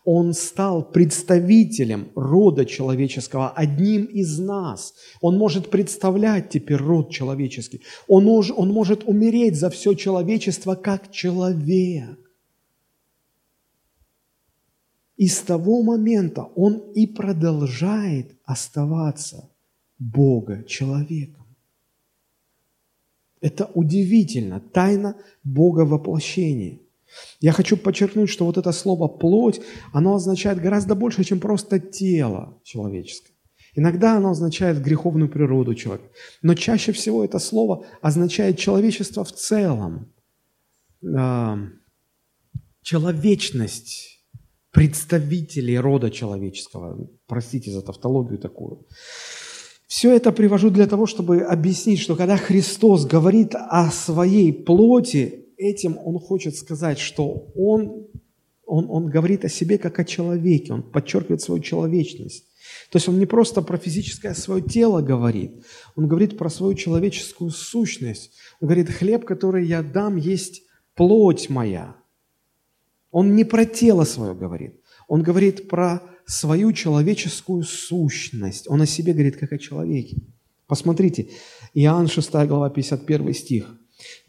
[0.05, 4.95] Он стал представителем рода человеческого, одним из нас.
[5.21, 7.83] Он может представлять теперь род человеческий.
[8.09, 12.19] Он, мож, он может умереть за все человечество как человек.
[15.17, 19.51] И с того момента он и продолжает оставаться
[19.99, 21.40] Бога человеком.
[23.41, 26.79] Это удивительно, тайна Бога воплощения–
[27.41, 29.61] я хочу подчеркнуть, что вот это слово «плоть»,
[29.93, 33.33] оно означает гораздо больше, чем просто тело человеческое.
[33.75, 36.09] Иногда оно означает греховную природу человека.
[36.43, 40.13] Но чаще всего это слово означает человечество в целом.
[41.17, 41.59] А,
[42.83, 44.21] человечность
[44.73, 47.09] представителей рода человеческого.
[47.27, 48.87] Простите за тавтологию такую.
[49.91, 55.99] Все это привожу для того, чтобы объяснить, что когда Христос говорит о своей плоти, этим
[56.05, 58.07] он хочет сказать, что он,
[58.65, 62.45] он, он говорит о себе как о человеке, он подчеркивает свою человечность.
[62.93, 65.65] То есть он не просто про физическое свое тело говорит,
[65.97, 68.31] он говорит про свою человеческую сущность.
[68.61, 70.63] Он говорит, хлеб, который я дам, есть
[70.95, 71.97] плоть моя.
[73.11, 78.69] Он не про тело свое говорит, он говорит про свою человеческую сущность.
[78.69, 80.19] Он о себе говорит как о человеке.
[80.67, 81.31] Посмотрите,
[81.75, 83.77] Иоанн 6 глава 51 стих.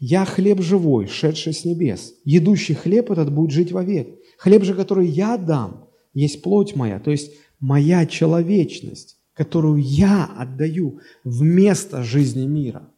[0.00, 2.14] «Я хлеб живой, шедший с небес.
[2.24, 4.08] Едущий хлеб этот будет жить вовек.
[4.36, 6.98] Хлеб же, который я дам, есть плоть моя».
[6.98, 12.90] То есть моя человечность, которую я отдаю вместо жизни мира.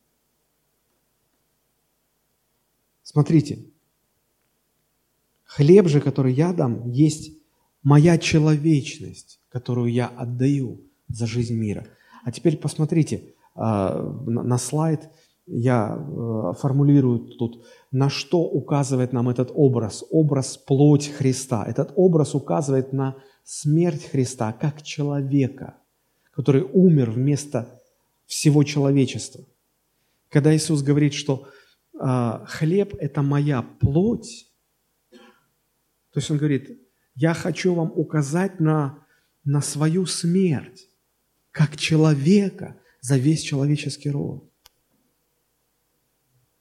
[3.03, 3.67] Смотрите,
[5.45, 7.44] хлеб же, который я дам, есть
[7.85, 11.87] моя человечность, которую я отдаю за жизнь мира.
[12.25, 15.09] А теперь посмотрите а, на слайд–
[15.47, 21.65] я э, формулирую тут, на что указывает нам этот образ, образ плоть Христа.
[21.67, 25.77] Этот образ указывает на смерть Христа как человека,
[26.31, 27.83] который умер вместо
[28.27, 29.45] всего человечества.
[30.31, 31.47] Когда Иисус говорит, что
[31.93, 34.51] э, хлеб– это моя плоть,
[35.11, 36.81] то есть Он говорит,
[37.15, 38.99] я хочу вам указать на,
[39.45, 40.89] на свою смерть,
[41.51, 44.51] как человека за весь человеческий род.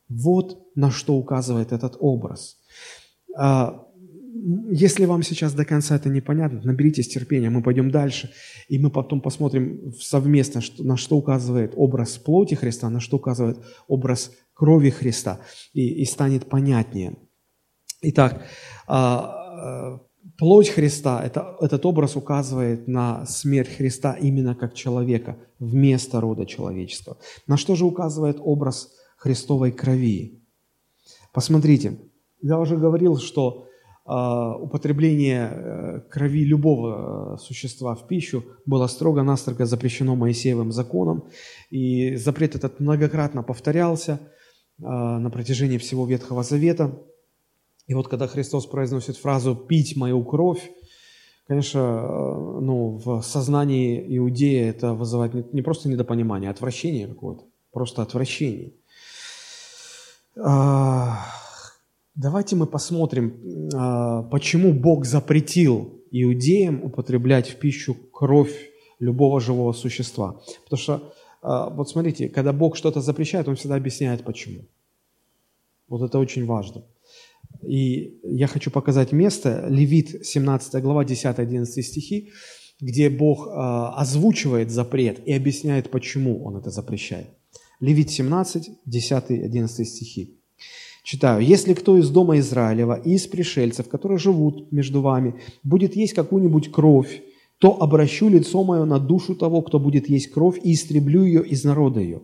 [0.09, 2.57] Вот на что указывает этот образ.
[3.35, 3.87] А,
[4.69, 8.31] если вам сейчас до конца это непонятно, наберитесь терпения, мы пойдем дальше,
[8.67, 14.31] и мы потом посмотрим совместно, на что указывает образ плоти Христа, на что указывает образ
[14.53, 15.39] крови Христа,
[15.73, 17.15] и, и станет понятнее.
[18.01, 18.45] Итак,
[18.85, 19.99] а,
[20.37, 27.17] плоть Христа, это, этот образ указывает на смерть Христа именно как человека, вместо рода человеческого.
[27.47, 30.41] На что же указывает образ Христовой крови?
[31.33, 31.99] Посмотрите,
[32.41, 33.67] я уже говорил, что
[34.05, 34.13] э,
[34.59, 41.29] употребление э, крови любого э, существа в пищу было строго-настрого запрещено Моисеевым законом,
[41.69, 46.99] и запрет этот многократно повторялся э, на протяжении всего Ветхого Завета–
[47.87, 50.71] и вот когда Христос произносит фразу «пить мою кровь»,
[51.47, 58.01] конечно, э, ну, в сознании иудея это вызывает не просто недопонимание, а отвращение какое-то, просто
[58.01, 58.73] отвращение.
[60.35, 61.25] А,
[62.15, 70.41] давайте мы посмотрим, а, почему Бог запретил иудеям употреблять в пищу кровь любого живого существа.
[70.63, 74.61] Потому что, а, вот смотрите, когда Бог что-то запрещает, Он всегда объясняет, почему.
[75.87, 76.83] Вот это очень важно.
[77.67, 82.31] И я хочу показать место, Левит, 17 глава, 10-11 стихи,
[82.79, 87.27] где Бог э, озвучивает запрет и объясняет, почему Он это запрещает.
[87.79, 90.39] Левит 17, 10-11 стихи.
[91.03, 91.45] Читаю.
[91.45, 96.71] «Если кто из дома Израилева и из пришельцев, которые живут между вами, будет есть какую-нибудь
[96.71, 97.21] кровь,
[97.59, 101.65] то обращу лицо мое на душу того, кто будет есть кровь, и истреблю ее из
[101.65, 102.21] народа ее».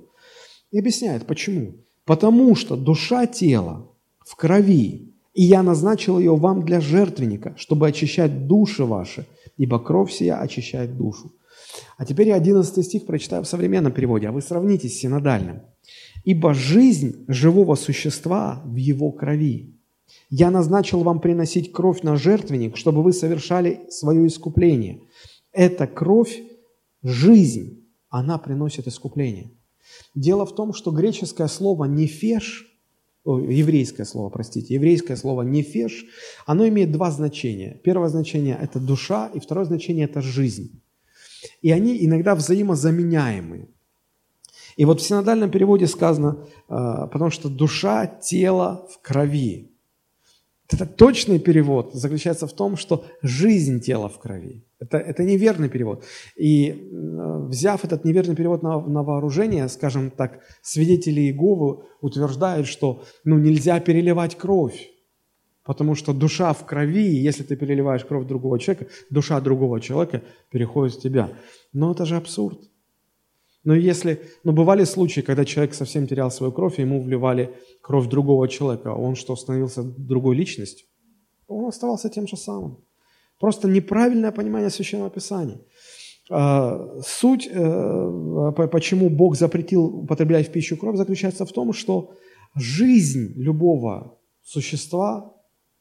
[0.72, 1.74] И объясняет, почему.
[2.06, 3.92] Потому что душа тела
[4.26, 5.09] в крови,
[5.40, 9.26] и я назначил ее вам для жертвенника, чтобы очищать души ваши,
[9.56, 11.32] ибо кровь сия очищает душу.
[11.96, 15.62] А теперь я 11 стих прочитаю в современном переводе, а вы сравните с синодальным.
[16.26, 19.80] «Ибо жизнь живого существа в его крови.
[20.30, 25.00] Я назначил вам приносить кровь на жертвенник, чтобы вы совершали свое искупление.
[25.54, 26.38] Эта кровь–
[27.02, 29.52] жизнь, она приносит искупление».
[30.14, 32.69] Дело в том, что греческое слово «нефеш»
[33.38, 36.06] еврейское слово, простите, еврейское слово «нефеш»,
[36.46, 37.80] оно имеет два значения.
[37.84, 40.82] Первое значение– это душа, и второе значение– это жизнь.
[41.62, 43.68] И они иногда взаимозаменяемые.
[44.76, 49.72] И вот в синодальном переводе сказано, а, потому что душа, тело в крови.
[50.72, 54.64] Это точный перевод заключается в том, что жизнь тела в крови.
[54.80, 56.04] Это, это неверный перевод.
[56.38, 63.40] И взяв этот неверный перевод на, на вооружение, скажем так, свидетели Иеговы утверждают, что ну,
[63.40, 64.92] нельзя переливать кровь,
[65.66, 70.22] потому что душа в крови, и если ты переливаешь кровь другого человека, душа другого человека
[70.52, 71.32] переходит в тебя.
[71.74, 72.69] Но это же абсурд.
[73.64, 78.08] Но если, ну, бывали случаи, когда человек совсем терял свою кровь, и ему вливали кровь
[78.08, 80.88] другого человека, он что, становился другой личностью?
[81.48, 82.78] Он оставался тем же самым.
[83.40, 85.60] Просто неправильное понимание Священного Писания.
[86.30, 92.12] А, суть, э, почему Бог запретил употреблять в пищу кровь, заключается в том, что
[92.56, 95.34] жизнь любого существа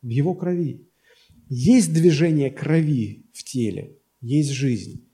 [0.03, 0.89] в его крови.
[1.49, 5.07] Есть движение крови в теле, есть жизнь.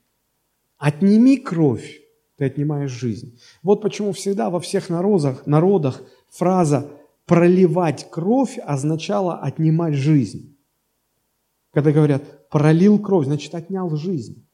[0.77, 2.01] Отними кровь,
[2.37, 3.39] ты отнимаешь жизнь.
[3.63, 6.91] Вот почему всегда во всех народах, народах фраза
[7.25, 10.57] «проливать кровь» означала отнимать жизнь.
[11.73, 14.47] Когда говорят «пролил кровь», значит отнял жизнь.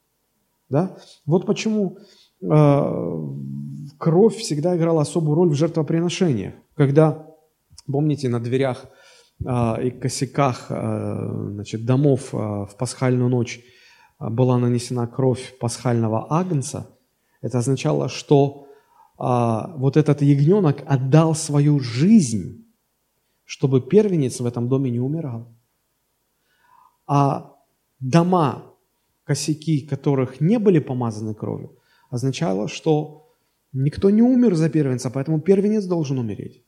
[0.69, 0.97] Да?
[1.25, 1.97] Вот почему
[2.41, 3.27] э,
[3.97, 6.53] кровь всегда играла особую роль в жертвоприношениях.
[6.75, 7.27] Когда,
[7.87, 8.85] помните, на дверях
[9.45, 13.59] э, и косяках э, значит, домов э, в пасхальную ночь
[14.19, 16.95] э, была нанесена кровь пасхального агнца,
[17.41, 18.67] это означало, что
[19.19, 19.23] э,
[19.77, 22.65] вот этот ягненок отдал свою жизнь,
[23.43, 25.53] чтобы первенец в этом доме не умирал.
[27.07, 27.55] А
[27.99, 28.63] дома,
[29.23, 31.77] косяки которых не были помазаны кровью,
[32.09, 33.35] означало, что
[33.73, 36.63] никто не умер за первенца, поэтому первенец должен умереть.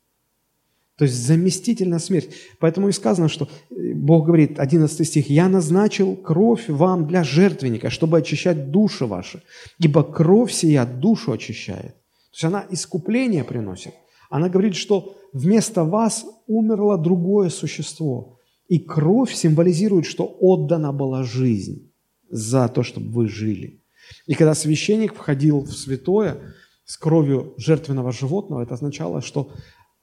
[0.98, 2.30] То есть заместительная смерть.
[2.60, 7.90] Поэтому и сказано, что э, Бог говорит, 11 стих, «Я назначил кровь вам для жертвенника,
[7.90, 9.42] чтобы очищать души ваши,
[9.80, 11.96] ибо кровь сия душу очищает».
[11.96, 13.94] То есть она искупление приносит.
[14.30, 18.40] Она говорит, что вместо вас умерло другое существо.
[18.68, 21.92] И кровь символизирует, что отдана была жизнь
[22.30, 23.82] за то, чтобы вы жили.
[24.28, 26.54] И когда священник входил в святое
[26.86, 29.52] с кровью жертвенного животного, это означало, что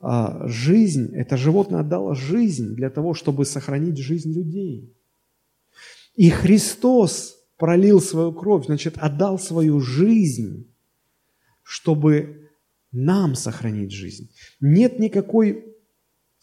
[0.00, 4.96] жизнь, это животное отдало жизнь для того, чтобы сохранить жизнь людей.
[6.14, 10.72] И Христос пролил свою кровь, значит, отдал свою жизнь,
[11.62, 12.48] чтобы
[12.92, 14.30] нам сохранить жизнь.
[14.60, 15.76] Нет никакой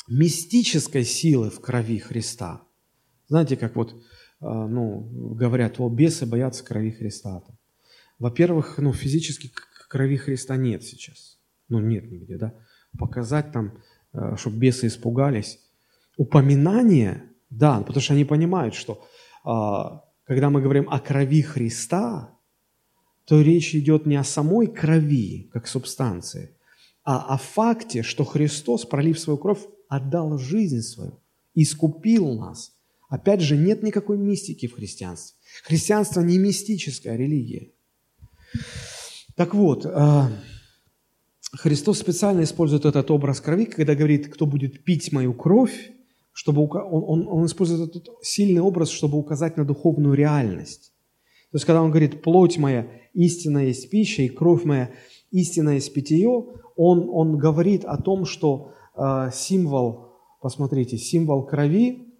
[0.07, 2.61] мистической силы в крови Христа–
[3.27, 3.93] Знаете, как вот,
[4.39, 5.01] а, ну,
[5.35, 7.43] говорят, о, бесы боятся крови Христа.
[8.19, 9.51] Во-первых, ну, физически
[9.89, 11.37] крови Христа нет сейчас.
[11.67, 12.53] Ну, нет нигде, да.
[12.97, 13.73] Показать там,
[14.13, 15.59] а, чтобы бесы испугались.
[16.17, 19.05] Упоминание, да, потому что они понимают, что
[19.43, 22.37] а, когда мы говорим о крови Христа,
[23.25, 26.55] то речь идет не о самой крови, как субстанции,
[27.03, 31.19] а о факте, что Христос, пролив свою кровь, отдал жизнь свою,
[31.55, 32.73] искупил нас.
[33.09, 35.37] Опять же, нет никакой мистики в христианстве.
[35.63, 37.71] Христианство не мистическая религия.
[39.35, 40.29] Так вот, а,
[41.53, 45.91] Христос специально использует этот образ крови, когда говорит, кто будет пить мою кровь,
[46.33, 50.91] чтобы он, он, он использует этот сильный образ, чтобы указать на духовную реальность.
[51.51, 54.91] То есть, когда он говорит, плоть моя истинная есть пища, и кровь моя
[55.31, 56.45] истинная есть питье,
[56.75, 62.13] он, он говорит о том, что э, символ, посмотрите, символ крови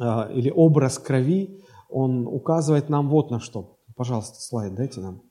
[0.00, 3.76] э, или образ крови, он указывает нам вот на что.
[3.94, 5.22] Пожалуйста, слайд дайте нам.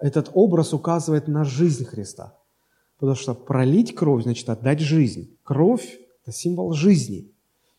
[0.00, 2.36] Этот образ указывает на жизнь Христа.
[2.98, 5.36] Потому что пролить кровь, значит, отдать жизнь.
[5.42, 7.32] Кровь это символ жизни.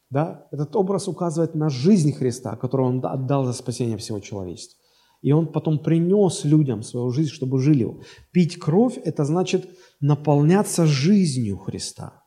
[0.10, 0.48] Да?
[0.52, 4.78] Этот образ указывает на жизнь Христа, которую Он отдал за спасение всего человечества.
[5.22, 8.02] И Он потом принес людям свою жизнь, чтобы жили его.
[8.32, 9.70] Пить кровь– это значит
[10.00, 12.24] наполняться жизнью Христа.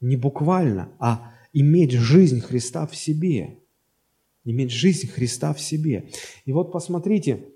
[0.00, 3.60] Не буквально, а иметь жизнь Христа в себе.
[4.44, 6.10] Иметь жизнь Христа в себе.
[6.44, 7.52] И вот посмотрите,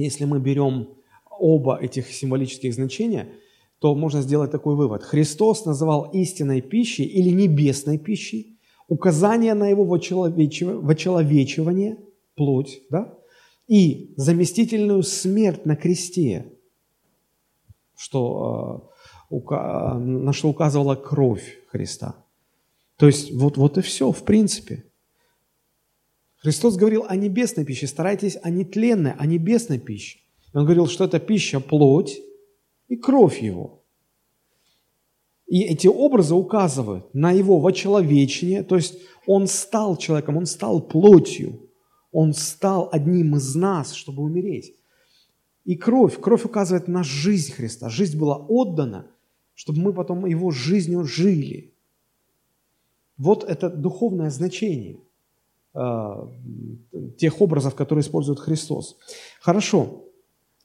[0.00, 0.88] если мы берем
[1.30, 3.28] оба этих символических значения–
[3.78, 5.02] то можно сделать такой вывод.
[5.02, 11.98] Христос называл истинной пищей или небесной пищей указание на его вочеловечивание,
[12.34, 13.14] плоть, да,
[13.66, 16.52] и заместительную смерть на кресте,
[17.94, 18.90] что,
[19.30, 22.24] э, на что указывала кровь Христа.
[22.96, 24.84] То есть вот, вот и все, в принципе.
[26.48, 30.20] Христос говорил о небесной пище, старайтесь о нетленной, о небесной пище.
[30.54, 32.22] Он говорил, что это пища плоть,
[32.88, 33.84] и кровь его.
[35.46, 38.96] И эти образы указывают на его вочеловечение, то есть
[39.26, 41.68] он стал человеком, он стал плотью,
[42.12, 44.74] он стал одним из нас, чтобы умереть.
[45.66, 47.90] И кровь, кровь указывает на жизнь Христа.
[47.90, 49.10] Жизнь была отдана,
[49.54, 51.74] чтобы мы потом его жизнью жили.
[53.18, 55.00] Вот это духовное значение
[57.18, 58.96] тех образов, которые использует Христос.
[59.40, 60.04] Хорошо,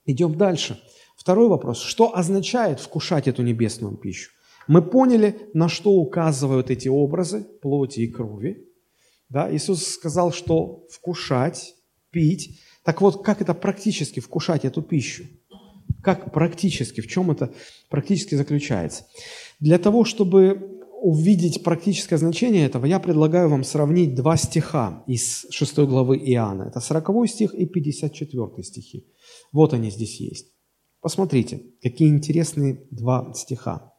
[0.05, 0.79] идем дальше.
[1.15, 1.79] Второй вопрос.
[1.79, 4.31] Что означает вкушать эту небесную пищу?
[4.67, 8.67] Мы поняли, на что указывают эти образы плоти и крови.
[9.29, 9.53] Да?
[9.53, 11.75] Иисус сказал, что вкушать,
[12.11, 12.61] пить.
[12.83, 15.25] Так вот, как это практически вкушать эту пищу?
[16.01, 17.53] Как практически, в чем это
[17.89, 19.05] практически заключается?
[19.59, 25.79] Для того, чтобы увидеть практическое значение этого, я предлагаю вам сравнить два стиха из 6
[25.79, 26.63] главы Иоанна.
[26.63, 29.05] Это 40 стих и 54 стихи.
[29.51, 30.53] Вот они здесь есть.
[31.01, 33.93] Посмотрите, какие интересные два стиха.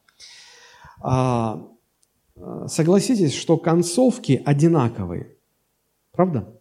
[1.02, 1.68] А,
[2.68, 5.36] согласитесь, что концовки одинаковые.
[6.10, 6.58] Правда?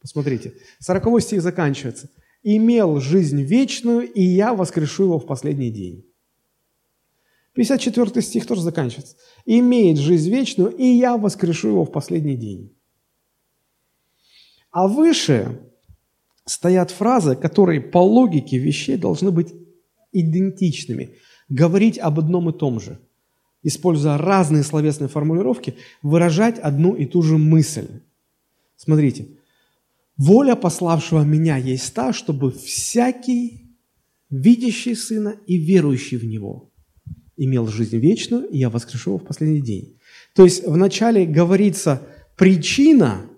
[0.00, 0.54] Посмотрите.
[0.78, 2.08] 40 стих заканчивается.
[2.44, 6.05] «Имел жизнь вечную, и я воскрешу его в последний день».
[7.56, 9.16] 54 стих тоже заканчивается.
[9.44, 12.72] «Имеет жизнь вечную, и я воскрешу его в последний день».
[14.70, 15.60] А выше
[16.44, 19.52] стоят фразы, которые по логике вещей должны быть
[20.12, 21.16] идентичными,
[21.48, 23.00] говорить об одном и том же–
[23.66, 27.88] используя разные словесные формулировки, выражать одну и ту же мысль.
[28.76, 29.26] Смотрите,
[30.16, 33.76] воля пославшего меня есть та, чтобы всякий,
[34.30, 36.70] видящий Сына и верующий в Него,
[37.36, 39.98] имел жизнь вечную, и я воскрешу его в последний день.
[40.34, 42.02] То есть вначале говорится
[42.36, 43.30] причина,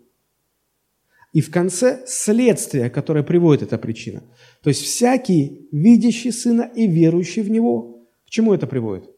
[1.33, 4.23] и в конце следствие, которое приводит эта причина.
[4.63, 9.11] То есть всякий, видящий Сына и верующий в Него, к чему это приводит?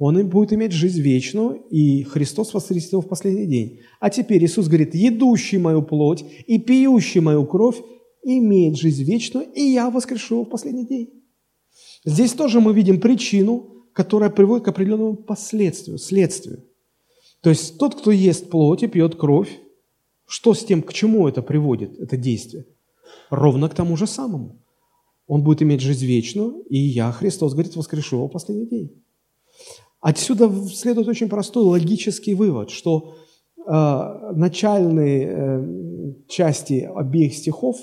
[0.00, 3.80] он им будет иметь жизнь вечную, и Христос воскресит его в последний день.
[4.00, 7.76] А теперь Иисус говорит, едущий мою плоть и пьющий мою кровь
[8.24, 11.10] имеет жизнь вечную, и я воскрешу его в последний день.
[12.06, 16.64] Здесь тоже мы видим причину, которая приводит к определенному последствию, следствию.
[17.42, 19.60] То есть тот, кто ест плоть и пьет кровь,
[20.26, 22.64] что с тем, к чему это приводит, это действие?
[23.28, 24.56] Ровно к тому же самому.
[25.26, 28.90] Он будет иметь жизнь вечную, и я, Христос, говорит, воскрешу его последний день.
[30.00, 33.16] Отсюда следует очень простой логический вывод, что
[33.66, 37.76] э, начальные э, части обеих стихов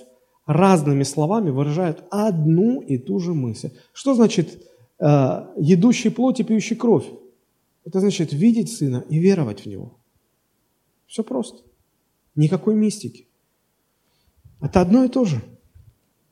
[0.48, 3.70] разными словами выражают одну и ту же мысль.
[3.94, 4.64] Что значит
[5.00, 7.06] «едущий плоть и пьющий кровь»?
[7.86, 9.98] Это значит видеть Сына и веровать в Него.
[11.08, 11.64] Все просто.
[12.36, 13.28] Никакой мистики.
[14.62, 15.42] Это одно и то же.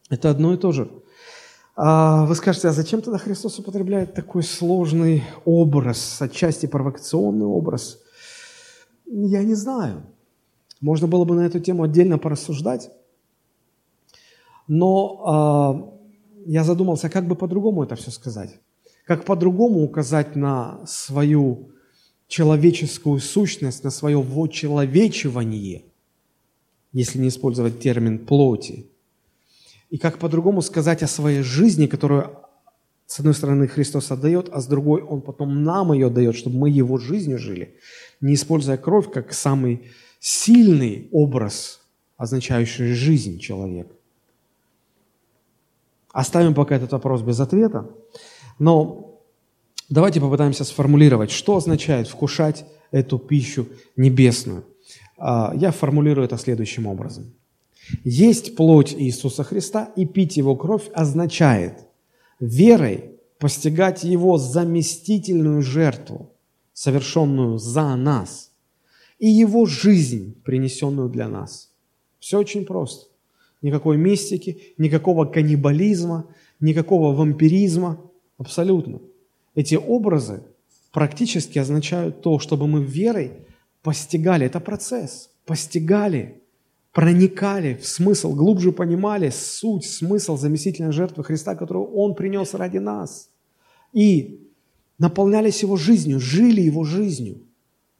[0.09, 0.91] Это одно и то же.
[1.77, 8.01] А вы скажете, а зачем тогда Христос употребляет такой сложный образ, отчасти провокационный образ?
[9.05, 10.03] Я не знаю.
[10.81, 12.91] Можно было бы на эту тему отдельно порассуждать.
[14.67, 15.94] Но э,
[16.45, 18.59] я задумался, как бы по-другому это все сказать.
[19.05, 21.71] Как по-другому указать на свою
[22.27, 25.83] человеческую сущность, на свое вочеловечивание,
[26.91, 28.87] если не использовать термин плоти.
[29.89, 32.37] И как по-другому сказать о своей жизни, которую,
[33.05, 36.69] с одной стороны, Христос отдает, а с другой Он потом нам ее дает, чтобы мы
[36.69, 37.75] Его жизнью жили,
[38.21, 41.81] не используя кровь как самый сильный образ,
[42.17, 43.94] означающий жизнь человека.
[46.15, 47.89] Оставим пока этот вопрос без ответа,
[48.57, 49.19] но
[49.89, 54.63] давайте попытаемся сформулировать, что означает вкушать эту пищу небесную.
[55.17, 57.33] А, я формулирую это следующим образом.
[58.05, 61.85] Есть плоть Иисуса Христа и пить Его кровь означает
[62.39, 66.31] верой постигать Его заместительную жертву,
[66.71, 68.53] совершенную за нас,
[69.19, 71.73] и Его жизнь, принесенную для нас.
[72.19, 73.07] Все очень просто
[73.61, 76.27] никакой мистики, никакого каннибализма,
[76.59, 78.01] никакого вампиризма.
[78.37, 78.99] Абсолютно.
[79.55, 80.43] Эти образы
[80.91, 83.31] практически означают то, чтобы мы верой
[83.81, 86.41] постигали, это процесс, постигали,
[86.91, 93.29] проникали в смысл, глубже понимали суть, смысл заместительной жертвы Христа, которую Он принес ради нас.
[93.93, 94.49] И
[94.97, 97.41] наполнялись Его жизнью, жили Его жизнью.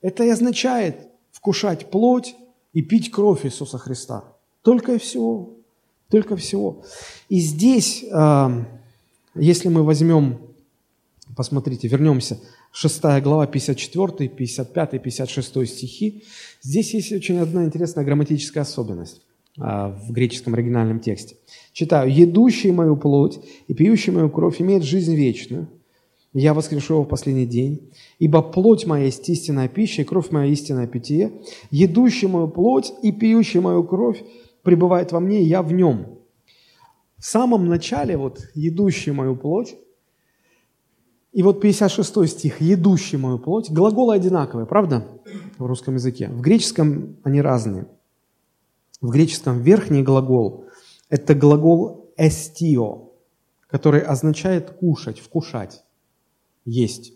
[0.02, 2.36] Это и означает вкушать плоть
[2.74, 4.35] и пить кровь Иисуса Христа.
[4.66, 5.54] Только и всего.
[6.10, 6.82] Только всего.
[7.30, 8.04] И здесь,
[9.36, 10.40] если мы возьмем,
[11.36, 12.40] посмотрите, вернемся,
[12.72, 16.24] 6 глава, 54, 55, 56 стихи,
[16.62, 19.22] здесь есть очень одна интересная грамматическая особенность
[19.58, 21.38] а, в греческом оригинальном тексте.
[21.72, 22.12] Читаю.
[22.12, 25.70] «Едущий мою плоть и пьющий мою кровь имеет жизнь вечную,
[26.34, 30.52] я воскрешу его в последний день, ибо плоть моя есть истинная пища, и кровь моя
[30.52, 31.32] истинное питье.
[31.72, 34.22] Едущий мою плоть и пьющий мою кровь
[34.66, 36.20] пребывает во мне, и я в нем.
[37.18, 39.78] В самом начале, вот, едущий мою плоть,
[41.32, 45.06] и вот 56 стих, едущий мою плоть, глаголы одинаковые, правда,
[45.58, 46.28] в русском языке?
[46.30, 47.88] В греческом они разные.
[49.02, 50.66] В греческом верхний глагол–
[51.10, 53.12] это глагол «эстио»,
[53.68, 55.84] который означает «кушать», «вкушать»,
[56.64, 57.14] «есть».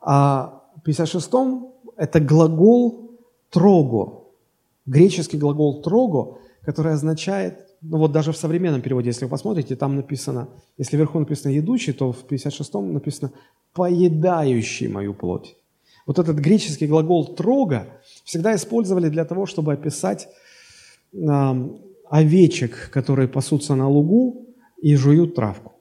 [0.00, 3.18] А в 56-м это глагол
[3.50, 4.23] «трого»,
[4.86, 9.96] Греческий глагол «трого», который означает, ну вот даже в современном переводе, если вы посмотрите, там
[9.96, 13.32] написано, если вверху написано «едущий», то в 56-м написано
[13.72, 15.56] «поедающий мою плоть».
[16.06, 17.86] Вот этот греческий глагол «трога»
[18.24, 20.28] всегда использовали для того, чтобы описать
[21.12, 21.68] э,
[22.10, 24.46] овечек, которые пасутся на лугу
[24.82, 25.72] и жуют травку.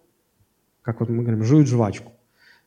[0.82, 2.12] Как вот мы говорим, жуют жвачку.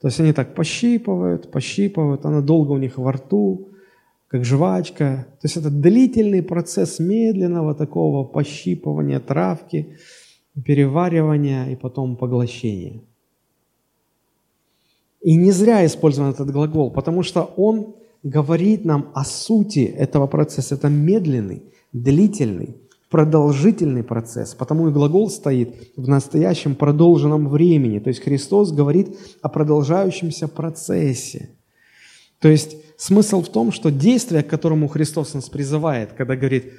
[0.01, 3.71] То есть они так пощипывают, пощипывают, она долго у них во рту,
[4.29, 5.27] как жвачка.
[5.41, 9.97] То есть это длительный процесс медленного такого пощипывания травки,
[10.65, 13.03] переваривания и потом поглощения.
[15.23, 20.75] И не зря использован этот глагол, потому что он говорит нам о сути этого процесса.
[20.75, 21.63] Это медленный,
[21.93, 22.77] длительный,
[23.11, 27.99] продолжительный процесс, потому и глагол стоит в настоящем продолженном времени.
[27.99, 31.51] То есть Христос говорит о продолжающемся процессе.
[32.41, 36.73] То есть смысл в том, что действие, к которому Христос нас призывает, когда говорит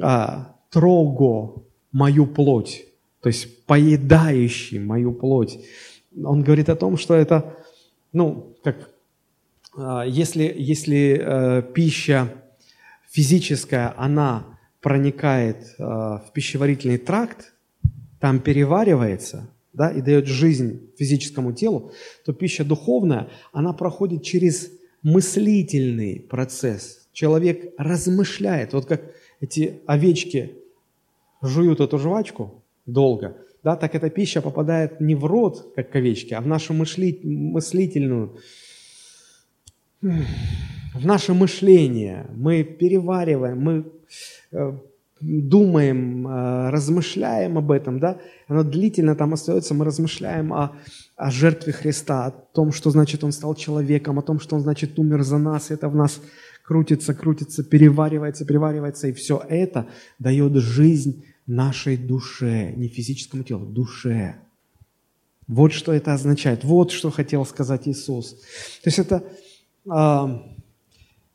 [0.00, 2.86] а, «трого мою плоть»,
[3.20, 5.58] то есть поедающий мою плоть,
[6.24, 7.56] он говорит о том, что это,
[8.12, 8.90] ну, как,
[9.76, 12.28] а, если, если э, пища
[13.10, 17.52] физическая, она проникает э, в пищеварительный тракт,
[18.18, 21.92] там переваривается, да, и дает жизнь физическому телу,
[22.24, 24.70] то пища духовная, она проходит через
[25.02, 27.08] мыслительный процесс.
[27.12, 28.72] Человек размышляет.
[28.72, 29.02] Вот как
[29.40, 30.56] эти овечки
[31.42, 36.40] жуют эту жвачку долго, да, так эта пища попадает не в рот, как овечки, а
[36.40, 38.38] в нашу мысли, мыслительную,
[40.00, 42.26] в наше мышление.
[42.34, 43.84] Мы перевариваем, мы
[44.52, 44.72] э,
[45.20, 50.72] думаем, э, размышляем об этом, да, оно длительно там остается, мы размышляем о,
[51.20, 54.98] о жертве Христа, о том, что значит Он стал человеком, о том, что Он, значит,
[54.98, 56.20] умер за нас, и это в нас
[56.64, 59.86] крутится, крутится, переваривается, переваривается, и все это
[60.18, 64.36] дает жизнь нашей душе, не физическому телу, душе.
[65.46, 68.40] Вот что это означает, вот что хотел сказать Иисус.
[68.82, 69.22] То есть это
[69.92, 70.38] э,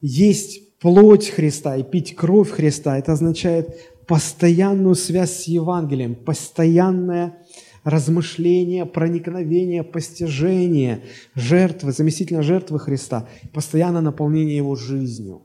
[0.02, 3.70] есть плоть Христа и пить кровь Христа, это означает
[4.08, 7.45] постоянную связь с Евангелием, постоянное
[7.86, 11.04] размышление, проникновение, постижение
[11.36, 15.44] жертвы, заместительно жертвы Христа, постоянное наполнение Его жизнью.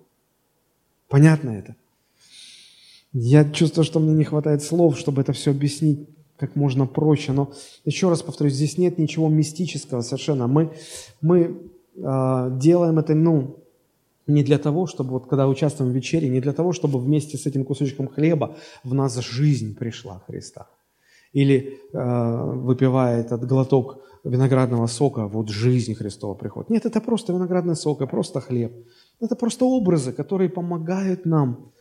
[1.09, 1.77] Понятно это?
[3.13, 7.33] Я чувствую, что мне не хватает слов, чтобы это все объяснить как можно проще.
[7.33, 7.53] Но
[7.85, 10.47] еще раз повторюсь, здесь нет ничего мистического совершенно.
[10.47, 10.73] Мы,
[11.21, 11.61] мы
[11.97, 13.59] э, делаем это, ну,
[14.27, 17.47] не для того, чтобы, вот когда участвуем в вечере, не для того, чтобы вместе с
[17.47, 20.69] этим кусочком хлеба в нас жизнь пришла Христа.
[21.33, 26.71] Или э, выпивая этот глоток виноградного сока, вот жизнь Христова приходит.
[26.71, 28.73] Нет, это просто виноградный сок, это просто хлеб.
[29.21, 31.73] Это просто образы, которые помогают нам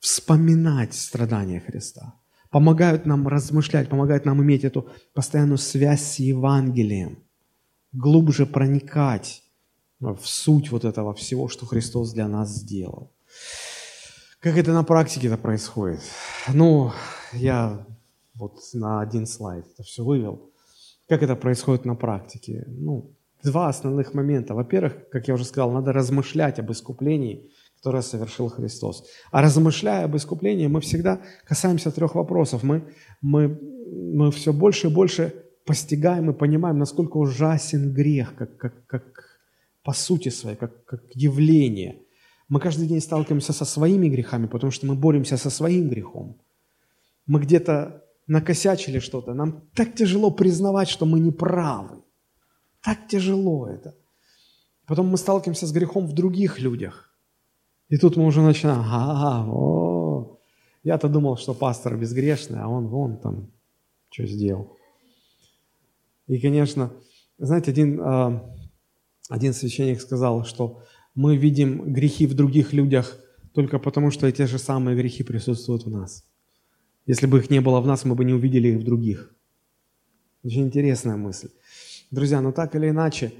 [0.00, 2.14] вспоминать страдания Христа,
[2.50, 7.18] помогают нам размышлять, помогают нам иметь эту постоянную связь с Евангелием,
[7.92, 9.42] глубже проникать
[10.00, 13.10] в суть вот этого всего, что Христос для нас сделал.
[14.40, 16.00] Как это на практике это происходит?
[16.52, 16.92] Ну,
[17.32, 17.86] я
[18.34, 20.50] вот на один слайд это все вывел.
[21.08, 22.64] Как это происходит на практике?
[22.66, 23.12] Ну,
[23.42, 24.54] два основных момента.
[24.54, 27.50] Во-первых, как я уже сказал, надо размышлять об искуплении–
[27.84, 29.04] которое совершил Христос.
[29.30, 32.62] А размышляя об искуплении, мы всегда касаемся трех вопросов.
[32.62, 32.82] Мы,
[33.20, 33.60] мы,
[34.14, 35.34] мы все больше и больше
[35.66, 39.02] постигаем и понимаем, насколько ужасен грех, как, как, как
[39.82, 41.98] по сути своей, как, как явление.
[42.48, 46.38] Мы каждый день сталкиваемся со своими грехами, потому что мы боремся со своим грехом.
[47.26, 49.34] Мы где-то накосячили что-то.
[49.34, 52.02] Нам так тяжело признавать, что мы не правы.
[52.82, 53.94] Так тяжело это.
[54.86, 57.10] Потом мы сталкиваемся с грехом в других людях.
[57.88, 60.38] И тут мы уже начинаем, ага, о,
[60.82, 63.50] я-то думал, что пастор безгрешный, а он вон там
[64.10, 64.76] что сделал.
[66.28, 66.92] И, конечно,
[67.38, 68.54] знаете, один, а,
[69.28, 70.82] один священник сказал, что
[71.14, 73.18] мы видим грехи в других людях
[73.54, 76.24] только потому, что эти же самые грехи присутствуют в нас.
[77.06, 79.34] Если бы их не было в нас, мы бы не увидели их в других.
[80.42, 81.48] Очень интересная мысль.
[82.10, 83.32] Друзья, но так или иначе,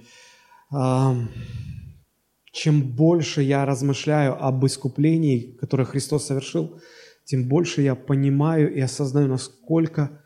[2.52, 6.80] чем больше я размышляю об искуплении, которое Христос совершил,
[7.24, 10.22] тем больше я понимаю и осознаю, насколько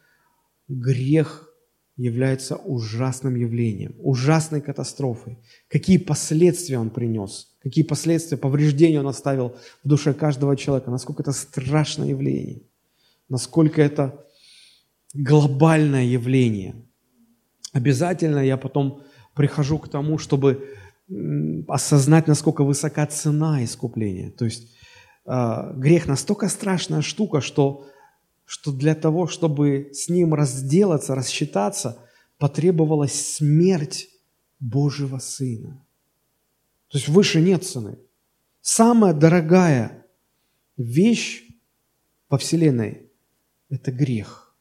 [0.68, 1.48] грех
[1.96, 5.38] является ужасным явлением, ужасной катастрофой.
[5.68, 11.32] Какие последствия он принес, какие последствия, повреждения он оставил в душе каждого человека, насколько это
[11.32, 12.62] страшное явление,
[13.28, 14.24] насколько это
[15.14, 16.74] глобальное явление.
[17.72, 19.02] Обязательно я потом
[19.34, 20.74] прихожу к тому, чтобы
[21.68, 24.30] осознать, насколько высока цена искупления.
[24.30, 24.74] То есть
[25.24, 27.86] э, грех настолько страшная штука, что,
[28.44, 32.04] что для того, чтобы с ним разделаться, рассчитаться,
[32.38, 34.08] потребовалась смерть
[34.60, 35.84] Божьего Сына.
[36.88, 37.98] То есть выше нет цены.
[38.60, 40.06] Самая дорогая
[40.76, 41.44] вещь
[42.28, 43.04] во Вселенной–
[43.70, 44.54] это грех.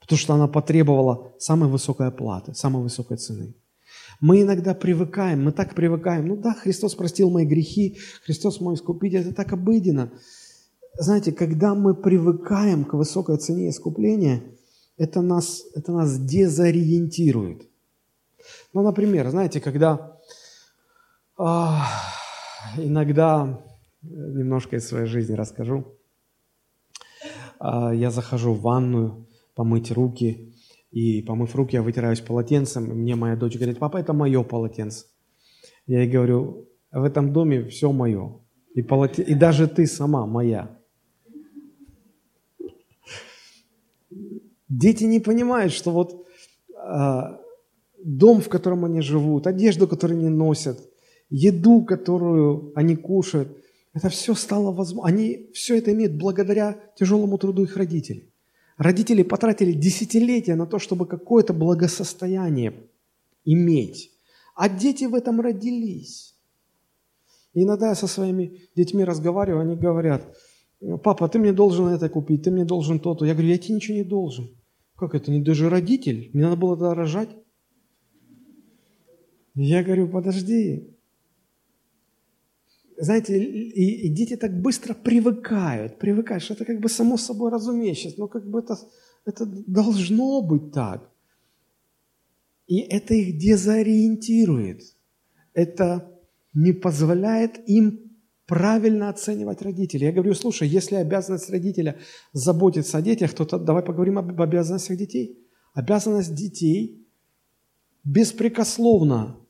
[0.00, 3.54] Потому что она потребовала самой высокой оплаты, самой высокой цены.
[4.20, 6.26] Мы иногда привыкаем, мы так привыкаем.
[6.28, 10.12] Ну да, Христос простил мои грехи, Христос мой искупитель, это так обыденно.
[10.94, 14.42] Знаете, когда мы привыкаем к высокой цене искупления,
[14.96, 17.62] это нас, это нас дезориентирует.
[18.72, 20.18] Ну, например, знаете, когда
[21.36, 21.86] а,
[22.76, 23.60] иногда,
[24.02, 25.96] немножко из своей жизни расскажу,
[27.62, 30.52] я захожу в ванную помыть руки,
[30.92, 32.90] и, помыв руки, я вытираюсь полотенцем.
[32.90, 35.06] И мне моя дочь говорит, папа, это мое полотенце.
[35.86, 38.40] Я ей говорю, в этом доме все мое.
[38.74, 39.24] И, полотен...
[39.24, 40.78] и даже ты сама моя.
[44.68, 46.26] Дети не понимают, что вот
[46.76, 47.40] а,
[48.02, 50.78] дом, в котором они живут, одежду, которую они носят,
[51.30, 53.56] еду, которую они кушают,
[53.94, 55.08] это все стало возможно.
[55.08, 58.32] Они все это имеют благодаря тяжелому труду их родителей.
[58.78, 62.88] Родители потратили десятилетия на то, чтобы какое-то благосостояние
[63.44, 64.10] иметь.
[64.54, 66.34] А дети в этом родились.
[67.52, 70.36] И иногда я со своими детьми разговариваю, они говорят,
[71.02, 73.26] папа, ты мне должен это купить, ты мне должен то-то.
[73.26, 74.48] Я говорю, я тебе ничего не должен.
[74.96, 76.30] Как это, не даже родитель?
[76.32, 77.30] Мне надо было тогда рожать.
[79.54, 80.91] Я говорю, подожди,
[83.04, 88.14] знаете, и, и дети так быстро привыкают, привыкают, что это как бы само собой разумеющееся,
[88.16, 88.76] но как бы это,
[89.24, 91.10] это должно быть так.
[92.68, 94.82] И это их дезориентирует.
[95.52, 96.12] Это
[96.54, 98.12] не позволяет им
[98.46, 100.06] правильно оценивать родителей.
[100.06, 101.98] Я говорю, слушай, если обязанность родителя
[102.32, 105.44] заботиться о детях, то давай поговорим об обязанностях детей.
[105.74, 107.04] Обязанность детей
[108.04, 109.40] беспрекословно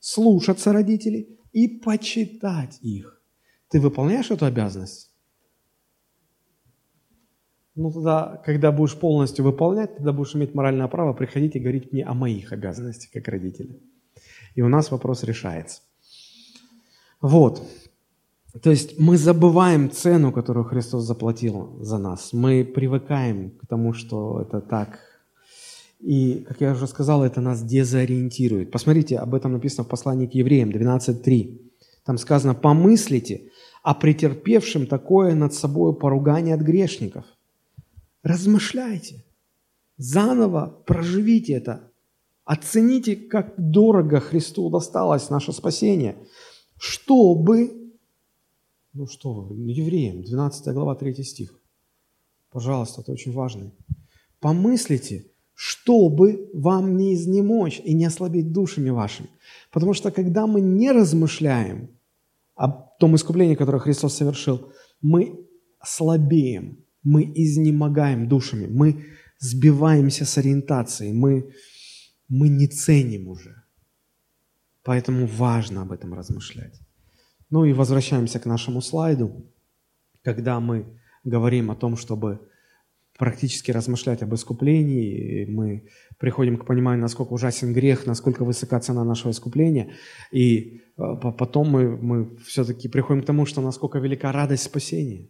[0.00, 3.22] слушаться родителей, и почитать их.
[3.68, 5.10] Ты выполняешь эту обязанность?
[7.74, 12.04] Ну тогда, когда будешь полностью выполнять, тогда будешь иметь моральное право приходить и говорить мне
[12.04, 13.76] о моих обязанностях как родителя.
[14.56, 15.82] И у нас вопрос решается.
[17.20, 17.62] Вот.
[18.62, 22.32] То есть мы забываем цену, которую Христос заплатил за нас.
[22.32, 24.98] Мы привыкаем к тому, что это так.
[26.00, 28.70] И, как я уже сказал, это нас дезориентирует.
[28.70, 31.60] Посмотрите, об этом написано в послании к евреям 12.3.
[32.04, 33.50] Там сказано, помыслите
[33.82, 37.24] о претерпевшем такое над собой поругание от грешников.
[38.22, 39.24] Размышляйте,
[39.96, 41.90] заново проживите это,
[42.44, 46.16] оцените, как дорого Христу досталось наше спасение,
[46.78, 47.78] чтобы
[48.98, 51.60] ну что вы, евреям, 12 глава, 3 стих.
[52.50, 53.70] Пожалуйста, это очень важно.
[54.40, 55.26] Помыслите,
[55.60, 59.28] чтобы вам не изнемочь и не ослабить душами вашими.
[59.72, 61.88] Потому что когда мы не размышляем
[62.54, 65.48] о том искуплении, которое Христос совершил, мы
[65.82, 69.04] слабеем, мы изнемогаем душами, мы
[69.40, 71.52] сбиваемся с ориентацией, мы,
[72.28, 73.64] мы не ценим уже.
[74.84, 76.80] Поэтому важно об этом размышлять.
[77.50, 79.44] Ну и возвращаемся к нашему слайду,
[80.22, 80.86] когда мы
[81.24, 82.48] говорим о том, чтобы
[83.18, 85.88] практически размышлять об искуплении, мы
[86.18, 89.92] приходим к пониманию, насколько ужасен грех, насколько высока цена нашего искупления,
[90.30, 95.28] и э, потом мы, мы все-таки приходим к тому, что насколько велика радость спасения.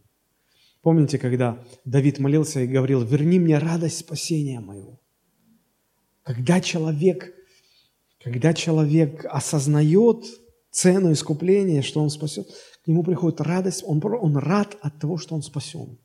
[0.83, 5.01] Помните, когда Давид молился и говорил, верни мне радость спасения моего.
[6.23, 7.35] Когда человек,
[8.23, 10.25] когда человек осознает
[10.71, 12.49] цену искупления, что он спасет,
[12.85, 15.99] к нему приходит радость, он, он рад от того, что он спасен.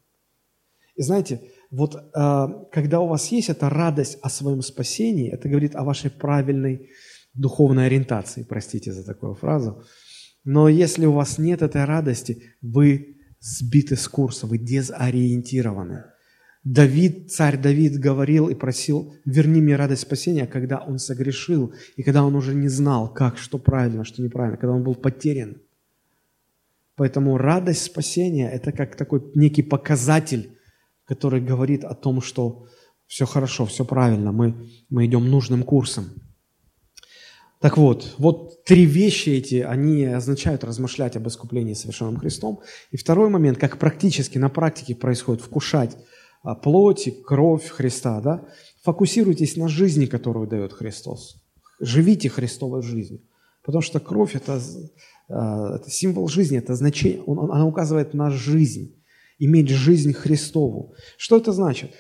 [0.96, 1.42] И знаете,
[1.74, 6.12] вот э, когда у вас есть эта радость о своем спасении, это говорит о вашей
[6.12, 6.92] правильной
[7.34, 9.84] духовной ориентации, простите за такую фразу,
[10.44, 16.04] но если у вас нет этой радости, вы сбиты с курса, вы дезориентированы.
[16.64, 22.24] Давид, царь Давид говорил и просил, верни мне радость спасения, когда он согрешил, и когда
[22.24, 25.58] он уже не знал, как, что правильно, что неправильно, когда он был потерян.
[26.96, 30.53] Поэтому радость спасения– это как такой некий показатель,
[31.06, 32.68] который говорит о том, что
[33.08, 36.10] все хорошо, все правильно, мы, мы идем нужным курсом.
[37.60, 42.60] Так вот, вот три вещи эти, они означают размышлять об искуплении совершенным Христом.
[42.92, 45.96] И второй момент, как практически на практике происходит, вкушать
[46.44, 48.46] а, плоть и кровь Христа, да?
[48.84, 51.42] Фокусируйтесь на жизни, которую дает Христос.
[51.80, 53.22] Живите Христовой жизнью.
[53.64, 54.62] Потому что кровь это,
[55.30, 59.02] а, это символ жизни, это значение, она указывает на жизнь,
[59.40, 60.94] иметь жизнь Христову.
[61.18, 61.92] Что это значит?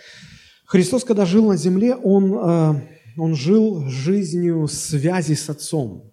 [0.65, 2.81] Христос, когда жил на земле, он, а,
[3.17, 6.11] он жил жизнью связи с Отцом.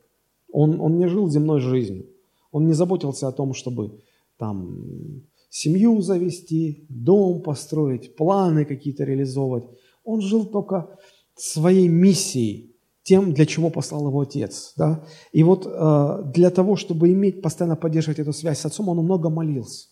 [0.53, 2.07] Он, он не жил земной жизнью.
[2.51, 4.01] Он не заботился о том, чтобы
[4.39, 9.65] там семью завести, дом построить, планы какие-то реализовывать.
[10.05, 10.99] Он жил только
[11.37, 14.73] своей миссией, тем, для чего послал его отец.
[14.77, 15.05] Да?
[15.33, 19.31] И вот э, для того, чтобы иметь, постоянно поддерживать эту связь с отцом, он много
[19.31, 19.89] молился.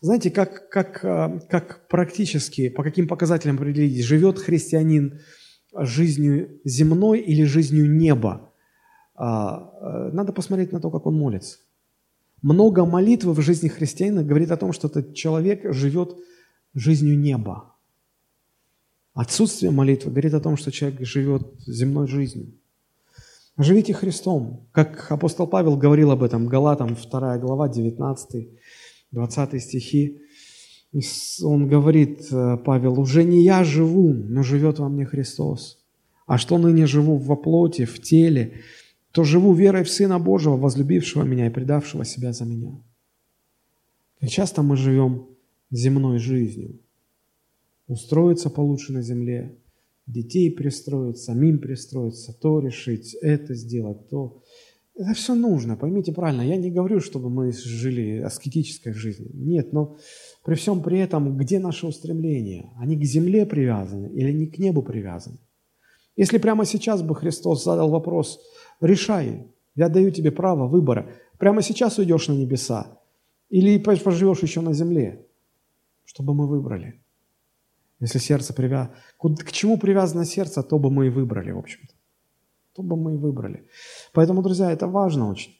[0.00, 5.20] Знаете, как, как, э, как практически, по каким показателям определить, живет христианин
[5.74, 8.50] жизнью земной или жизнью неба?
[9.14, 11.58] А, э, надо посмотреть на то, как он молится.
[12.40, 16.16] Много молитвы в жизни христианина говорит о том, что этот человек живет
[16.72, 17.74] жизнью неба.
[19.12, 22.54] Отсутствие молитвы говорит о том, что человек живет земной жизнью.
[23.58, 24.66] Живите Христом.
[24.72, 28.48] Как апостол Павел говорил об этом, Галатам 2 глава, 19,
[29.12, 30.20] 20 стихи.
[31.42, 35.78] Он говорит, э, Павел, «Уже не я живу, но живет во мне Христос.
[36.26, 38.60] А что ныне живу во плоти, в теле,
[39.12, 42.80] то живу верой в Сына Божьего, возлюбившего меня и предавшего себя за меня.
[44.20, 45.26] Как часто мы живем
[45.70, 46.78] земной жизнью.
[47.88, 49.56] Устроиться получше на земле,
[50.06, 54.42] детей пристроить, самим пристроиться, то решить, это сделать, то.
[55.00, 56.42] Это все нужно, поймите правильно.
[56.42, 59.30] Я не говорю, чтобы мы жили аскетической жизнью.
[59.32, 59.96] Нет, но
[60.44, 62.70] при всем при этом, где наши устремления?
[62.76, 65.38] Они к земле привязаны или они к небу привязаны?
[66.16, 68.40] Если прямо сейчас бы Христос задал вопрос–
[68.80, 69.46] Решай.
[69.74, 71.12] Я даю тебе право выбора.
[71.38, 72.98] Прямо сейчас уйдешь на небеса
[73.48, 75.26] или поживешь еще на земле,
[76.04, 77.02] чтобы мы выбрали.
[78.00, 78.94] Если сердце привязано...
[79.18, 81.94] К чему привязано сердце, то бы мы и выбрали, в общем-то.
[82.82, 83.66] То бы мы и выбрали.
[84.12, 85.52] Поэтому, друзья, это важно очень.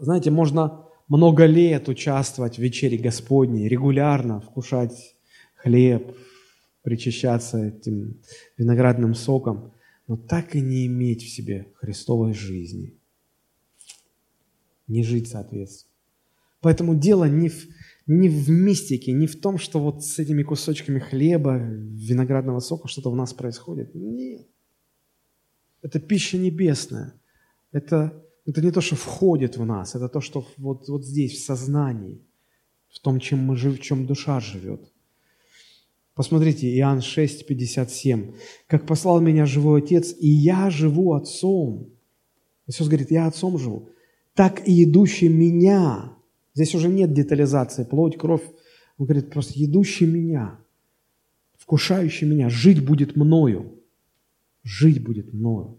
[0.00, 5.16] Знаете, можно много лет участвовать в вечере Господней, регулярно вкушать
[5.56, 6.16] хлеб,
[6.82, 8.20] причащаться этим
[8.58, 9.72] виноградным соком–
[10.06, 12.98] но так и не иметь в себе Христовой жизни.
[14.86, 15.90] не жить соответственно.
[16.60, 17.66] Поэтому дело не в,
[18.06, 23.10] не в мистике, не в том, что вот с этими кусочками хлеба, виноградного сока что-то
[23.10, 23.94] у нас происходит.
[23.94, 24.46] Нет.
[25.84, 27.12] Это пища небесная.
[27.70, 31.44] Это, это не то, что входит в нас, это то, что вот, вот здесь, в
[31.44, 32.22] сознании,
[32.88, 34.80] в том, чем мы живем, в чем душа живет.
[36.14, 38.32] Посмотрите, Иоанн 6, 57.
[38.66, 41.90] «Как послал меня живой Отец, и я живу Отцом».
[42.66, 43.90] Иисус говорит, я Отцом живу.
[44.32, 46.16] «Так и идущий меня».
[46.54, 48.44] Здесь уже нет детализации, плоть, кровь.
[48.96, 50.60] Он говорит, просто идущий меня,
[51.58, 53.83] вкушающий меня, жить будет мною.
[54.64, 55.76] Жить будет мною.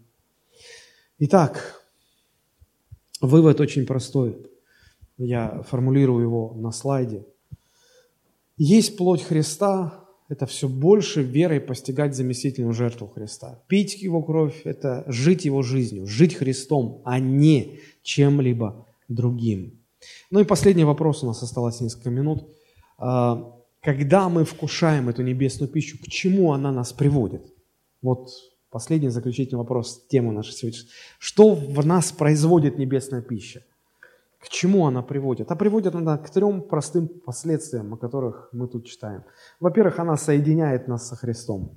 [1.20, 1.84] Итак,
[3.20, 4.38] вывод очень простой.
[5.18, 7.26] Я формулирую его на слайде.
[8.58, 13.62] Есть плоть Христа, это все больше верой постигать заместительную жертву Христа.
[13.68, 19.80] Пить Его кровь– это жить Его жизнью, жить Христом, а не чем-либо другим.
[20.32, 22.48] Ну и последний вопрос, у нас осталось несколько минут.
[22.98, 27.54] А, когда мы вкушаем эту небесную пищу, к чему она нас приводит?
[28.02, 28.30] Вот
[28.76, 30.90] последний заключительный вопрос, тема нашей сегодняшней.
[31.18, 33.64] Что в нас производит небесная пища?
[34.38, 35.50] К чему она приводит?
[35.50, 39.24] А приводит она к трем простым последствиям, о которых мы тут читаем.
[39.62, 41.72] Во-первых, она соединяет нас со Христом.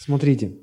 [0.00, 0.56] Смотрите.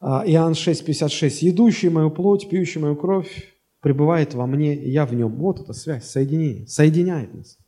[0.00, 1.46] А, Иоанн 6,56.
[1.46, 5.36] «Едущий мою плоть, пьющий мою кровь, пребывает во мне, и я в нем».
[5.36, 7.58] Вот эта связь, соединение, соединяет нас.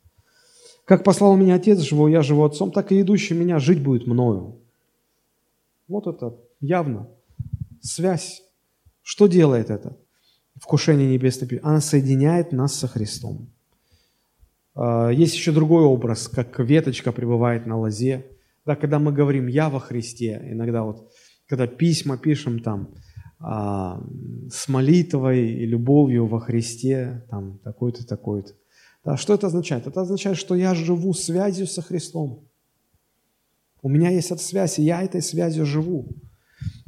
[0.83, 4.66] «Как послал меня Отец, живу я, живу Отцом, так и идущий меня жить будет мною».
[5.87, 7.09] Вот это явно
[7.81, 8.43] связь.
[9.01, 9.97] Что делает это?
[10.59, 13.49] вкушение небесной пищи, она соединяет нас со Христом.
[14.75, 18.25] А, есть еще другой образ, как веточка пребывает на лозе.
[18.65, 21.09] Да, когда мы говорим «я во Христе», иногда вот,
[21.47, 22.89] когда письма пишем там
[23.39, 24.01] а,
[24.51, 28.53] с молитвой и любовью во Христе, там такой-то, такой-то.
[29.05, 29.87] Да, что это означает?
[29.87, 32.43] Это означает, что я живу связью со Христом.
[33.87, 36.09] У меня есть эта связь, и я этой связью живу.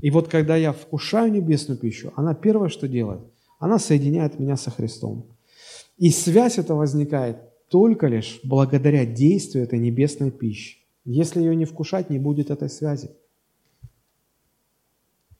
[0.01, 3.21] И вот когда я вкушаю небесную пищу, она первое, что делает–
[3.59, 5.25] она соединяет меня со Христом.
[5.97, 7.37] И связь эта возникает
[7.67, 10.77] только лишь благодаря действию этой небесной пищи.
[11.05, 13.11] Если ее не вкушать, не будет этой связи.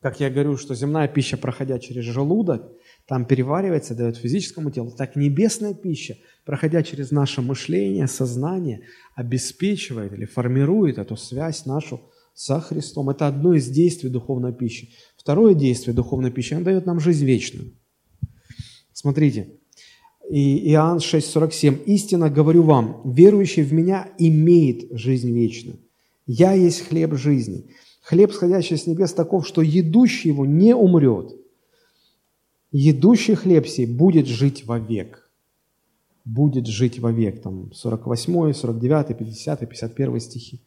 [0.01, 2.71] Как я говорю, что земная пища, проходя через желудок,
[3.09, 8.81] там переваривается, дает физическому телу, так небесная пища, проходя через наше мышление, сознание,
[9.15, 12.01] обеспечивает или формирует эту связь нашу
[12.35, 13.09] со Христом.
[13.09, 14.93] Это одно из действий духовной пищи.
[15.17, 17.73] Второе действие духовной пищи, она дает нам жизнь вечную.
[18.93, 19.55] Смотрите,
[20.29, 21.85] и Иоанн 6,47.
[21.85, 25.79] «Истинно говорю вам, верующий в Меня имеет жизнь вечную.
[26.27, 27.71] Я есть хлеб жизни.
[28.03, 31.39] Хлеб, сходящий с небес, таков, что едущий его не умрет.
[32.71, 35.25] Едущий хлеб сей будет жить вовек».
[36.25, 37.41] Будет жить вовек.
[37.41, 40.61] Там 48, 49, 50, 51 стихи.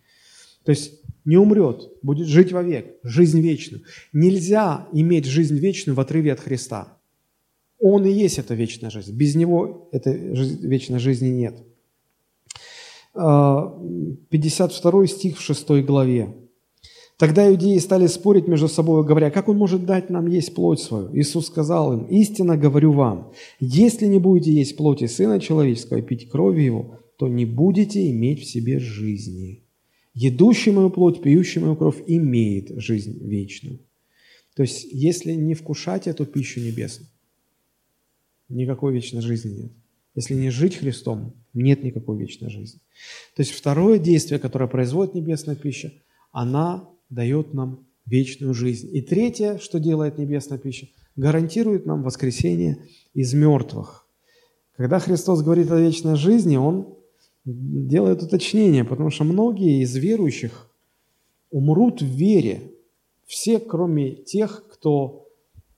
[0.65, 3.83] То есть не умрет, будет жить вовек, жизнь вечную.
[4.13, 6.99] Нельзя иметь жизнь вечную в отрыве от Христа.
[7.79, 9.13] Он и есть эта вечная жизнь.
[9.13, 11.57] Без Него этой вечной жизни нет.
[13.15, 16.35] 52 а, стих в 6 главе.
[17.23, 21.17] Тогда иудеи стали спорить между собой, говоря, как он может дать нам есть плоть свою?
[21.17, 26.29] Иисус сказал им, истинно говорю вам, если не будете есть плоти Сына Человеческого и пить
[26.29, 29.63] крови Его, то не будете иметь в себе жизни.
[30.15, 33.79] Едущий мою плоть, пьющий мою кровь имеет жизнь вечную.
[34.57, 37.09] То есть, если не вкушать эту пищу небесную,
[38.49, 39.73] никакой вечной жизни нет.
[40.17, 42.81] Если не жить Христом, нет никакой вечной жизни.
[43.37, 45.93] То есть второе действие, которое производит небесная пища,
[46.33, 48.89] она дает нам вечную жизнь.
[48.93, 52.79] И третье, что делает небесная пища, гарантирует нам воскресение
[53.15, 54.07] из мертвых.
[54.77, 56.95] Когда Христос говорит о вечной жизни, Он
[57.45, 60.71] делает уточнение, потому что многие из верующих
[61.51, 62.73] умрут в вере.
[63.27, 65.29] Все, кроме тех, кто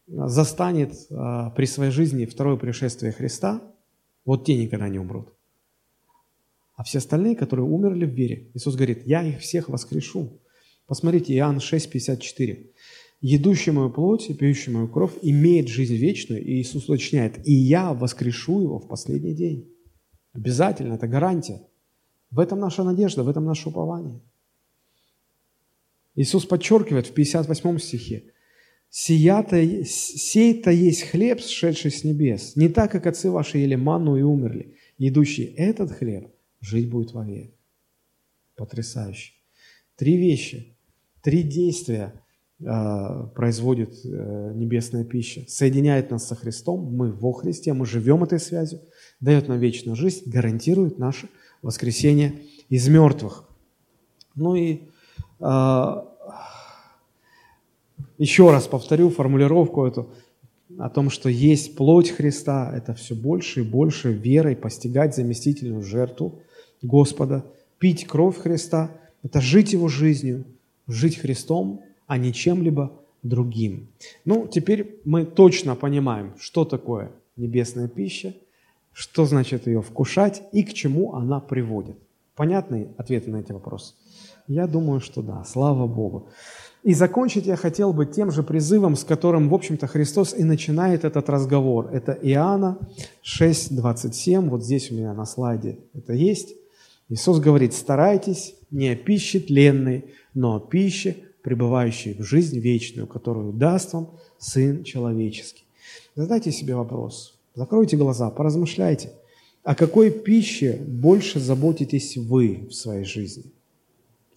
[0.06, 3.62] застанет а, при своей жизни второе пришествие Христа,
[4.24, 5.28] вот те никогда не умрут.
[6.76, 10.40] А все остальные, которые умерли в вере, Иисус говорит, я их всех воскрешу.
[10.86, 12.70] Посмотрите, Иоанн 6, 54.
[13.20, 16.44] «Едущий мою плоть и пьющий мою кровь имеет жизнь вечную».
[16.44, 19.70] И Иисус уточняет, «И я воскрешу его в последний день».
[20.32, 21.62] Обязательно, это гарантия.
[22.30, 24.20] В этом наша надежда, в этом наше упование.
[26.16, 28.34] Иисус подчеркивает в 58 стихе,
[28.96, 34.22] Сия-то, сей-то есть хлеб, сшедший с небес, не так, как отцы ваши ели манну и
[34.22, 34.76] умерли.
[34.98, 37.52] Идущий этот хлеб жить будет вовек.
[38.54, 39.32] Потрясающе.
[39.96, 40.73] Три вещи,
[41.24, 42.12] три действия
[42.60, 45.44] э, производит э, небесная пища.
[45.48, 48.80] Соединяет нас со Христом, мы во Христе, мы живем этой связью,
[49.20, 51.28] дает нам вечную жизнь, гарантирует наше
[51.62, 53.48] воскресение из мертвых.
[54.34, 54.82] Ну и
[55.40, 55.94] э,
[58.18, 60.10] еще раз повторю формулировку эту
[60.78, 66.42] о том, что есть плоть Христа, это все больше и больше верой постигать заместительную жертву
[66.82, 67.46] Господа,
[67.78, 68.90] пить кровь Христа,
[69.22, 70.44] это жить Его жизнью,
[70.86, 72.92] жить Христом, а не чем-либо
[73.22, 73.88] другим.
[74.24, 78.34] Ну, теперь мы точно понимаем, что такое небесная пища,
[78.92, 81.96] что значит ее вкушать и к чему она приводит.
[82.36, 83.94] Понятные ответы на эти вопросы?
[84.46, 86.28] Я думаю, что да, слава Богу.
[86.82, 91.04] И закончить я хотел бы тем же призывом, с которым, в общем-то, Христос и начинает
[91.04, 91.88] этот разговор.
[91.92, 92.76] Это Иоанна
[93.24, 96.54] 6:27, вот здесь у меня на слайде это есть.
[97.08, 100.04] Иисус говорит, старайтесь не о пище тленной,
[100.34, 105.64] но о пище, пребывающей в жизнь вечную, которую даст вам Сын Человеческий.
[106.14, 109.12] Задайте себе вопрос, закройте глаза, поразмышляйте,
[109.62, 113.44] о какой пище больше заботитесь вы в своей жизни?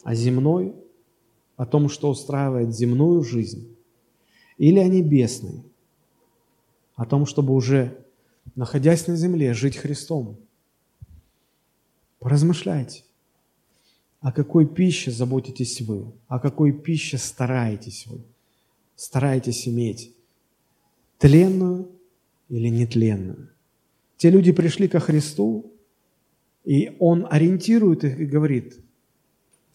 [0.04, 0.74] О земной
[1.58, 3.76] о том, что устраивает земную жизнь,
[4.58, 5.64] или о небесной,
[6.96, 8.06] о том, чтобы уже,
[8.56, 10.38] находясь на земле, жить Христом.
[12.20, 13.04] Поразмышляйте,
[14.28, 18.20] о какой пище заботитесь вы, о какой пище стараетесь вы,
[18.96, 20.14] стараетесь иметь,
[21.18, 21.90] тленную
[22.50, 23.50] или нетленную.
[24.18, 25.72] Те люди пришли ко Христу,
[26.66, 28.80] и Он ориентирует их и говорит–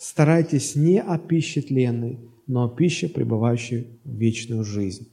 [0.02, 2.18] Старайтесь не о пище тленной,
[2.48, 5.08] но о пище, пребывающей в вечную жизнь.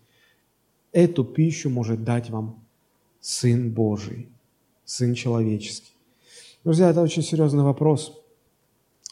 [0.91, 2.66] Эту пищу может дать вам
[3.22, 4.30] Сын Божий,
[4.86, 5.91] Сын человеческий.
[6.64, 8.19] Друзья, это очень серьезный вопрос.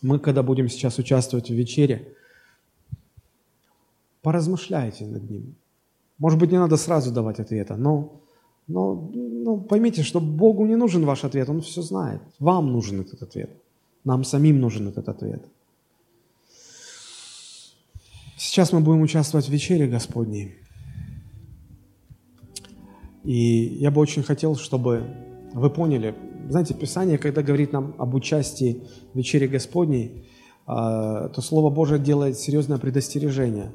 [0.01, 2.13] Мы, когда будем сейчас участвовать в вечере,
[4.21, 5.55] поразмышляйте над ним.
[6.17, 8.21] Может быть, не надо сразу давать ответа, но,
[8.67, 12.21] но, но поймите, что Богу не нужен ваш ответ, Он все знает.
[12.39, 13.49] Вам нужен этот ответ.
[14.03, 15.43] Нам самим нужен этот ответ.
[18.37, 20.55] Сейчас мы будем участвовать в вечере Господней.
[23.23, 25.03] И я бы очень хотел, чтобы
[25.53, 26.15] вы поняли,
[26.49, 28.83] знаете, Писание, когда говорит нам об участии
[29.13, 30.27] в вечере Господней,
[30.65, 33.71] а, то Слово Божие делает серьезное предостережение.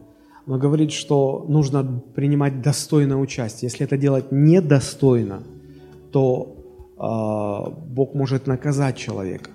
[0.46, 3.68] Оно говорит, что нужно принимать достойное участие.
[3.70, 5.42] Если это делать недостойно,
[6.10, 6.56] то
[6.98, 9.50] а, Бог может наказать человека.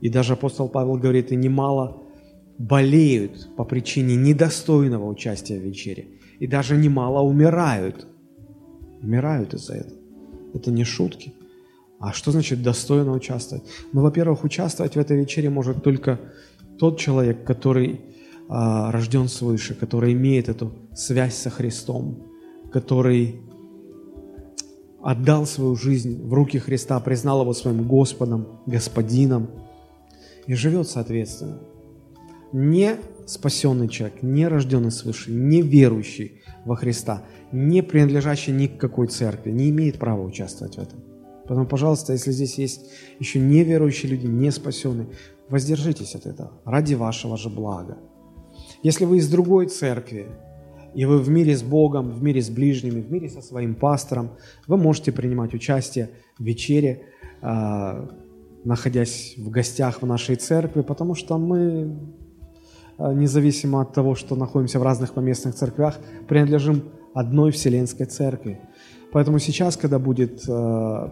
[0.00, 2.02] И даже апостол Павел говорит, и немало
[2.58, 6.08] болеют по причине недостойного участия в вечере.
[6.38, 8.06] И даже немало умирают.
[9.02, 9.98] Умирают из-за этого.
[10.52, 11.32] Это не шутки.
[12.04, 13.64] А что значит достойно участвовать?
[13.94, 16.20] Ну, во-первых, участвовать в этой вечере может только
[16.78, 18.02] тот человек, который
[18.46, 22.26] а, рожден свыше, который имеет эту связь со Христом,
[22.70, 23.40] который
[25.02, 29.48] отдал свою жизнь в руки Христа, признал его своим Господом, Господином
[30.46, 31.58] и живет соответственно
[32.52, 39.06] не спасенный человек, не рожденный свыше, не верующий во Христа, не принадлежащий ни к какой
[39.06, 41.13] церкви, не имеет права участвовать в этом.
[41.46, 45.08] Поэтому, пожалуйста, если здесь есть еще неверующие люди, не спасенные,
[45.48, 47.98] воздержитесь от этого ради вашего же блага.
[48.82, 50.26] Если вы из другой церкви,
[50.94, 54.30] и вы в мире с Богом, в мире с ближними, в мире со своим пастором,
[54.66, 57.06] вы можете принимать участие в вечере,
[57.42, 58.08] а,
[58.64, 61.98] находясь в гостях в нашей церкви, потому что мы
[62.98, 65.98] Э, независимо от того, что находимся в разных поместных церквях,
[66.28, 68.60] принадлежим одной Вселенской Церкви.
[69.14, 71.08] Поэтому сейчас, когда будет э,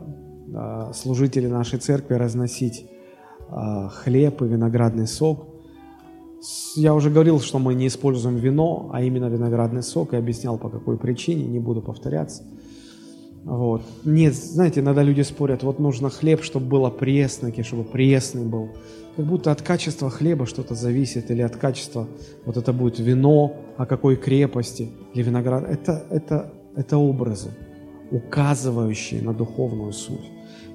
[0.55, 2.87] э, служители нашей церкви разносить
[4.05, 5.47] хлеб и виноградный сок,
[6.77, 10.71] я уже говорил, что мы не используем вино, а именно виноградный сок, и объяснял, по
[10.71, 12.45] какой причине, не буду повторяться.
[13.45, 13.83] Вот.
[14.05, 18.71] Нет, знаете, иногда люди спорят, вот нужно хлеб, чтобы было пресный, чтобы пресный был
[19.17, 22.09] как будто от качества хлеба что-то зависит, или от качества,
[22.45, 25.65] вот это будет вино, о какой крепости, или виноград.
[25.69, 27.51] Это, это, это образы,
[28.13, 30.31] указывающие на духовную суть.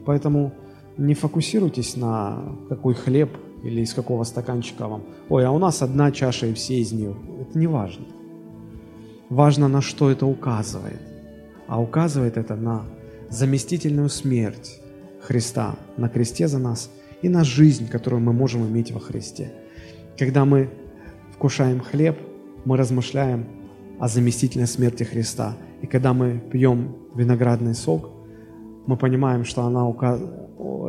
[0.05, 0.51] Поэтому
[0.97, 3.29] не фокусируйтесь на какой хлеб
[3.63, 5.03] или из какого стаканчика вам.
[5.29, 7.15] Ой, а у нас одна чаша и все из нее.
[7.41, 8.05] Это не важно.
[9.29, 11.01] Важно, на что это указывает.
[11.67, 12.85] А указывает это на
[13.29, 14.81] заместительную смерть
[15.21, 16.91] Христа на кресте за нас–
[17.21, 19.51] и на жизнь, которую мы можем иметь во Христе.
[20.17, 20.69] Когда мы
[21.33, 22.17] вкушаем хлеб,
[22.65, 23.45] мы размышляем
[23.99, 25.57] о заместительной смерти Христа.
[25.81, 28.09] И когда мы пьем виноградный сок,
[28.87, 30.21] мы понимаем, что она указ...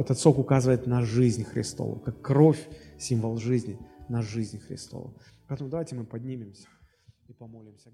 [0.00, 3.78] этот сок указывает на жизнь Христову, как кровь, символ жизни,
[4.08, 5.14] на жизнь Христову.
[5.48, 6.68] Поэтому давайте мы поднимемся.
[7.28, 7.90] и помолимся.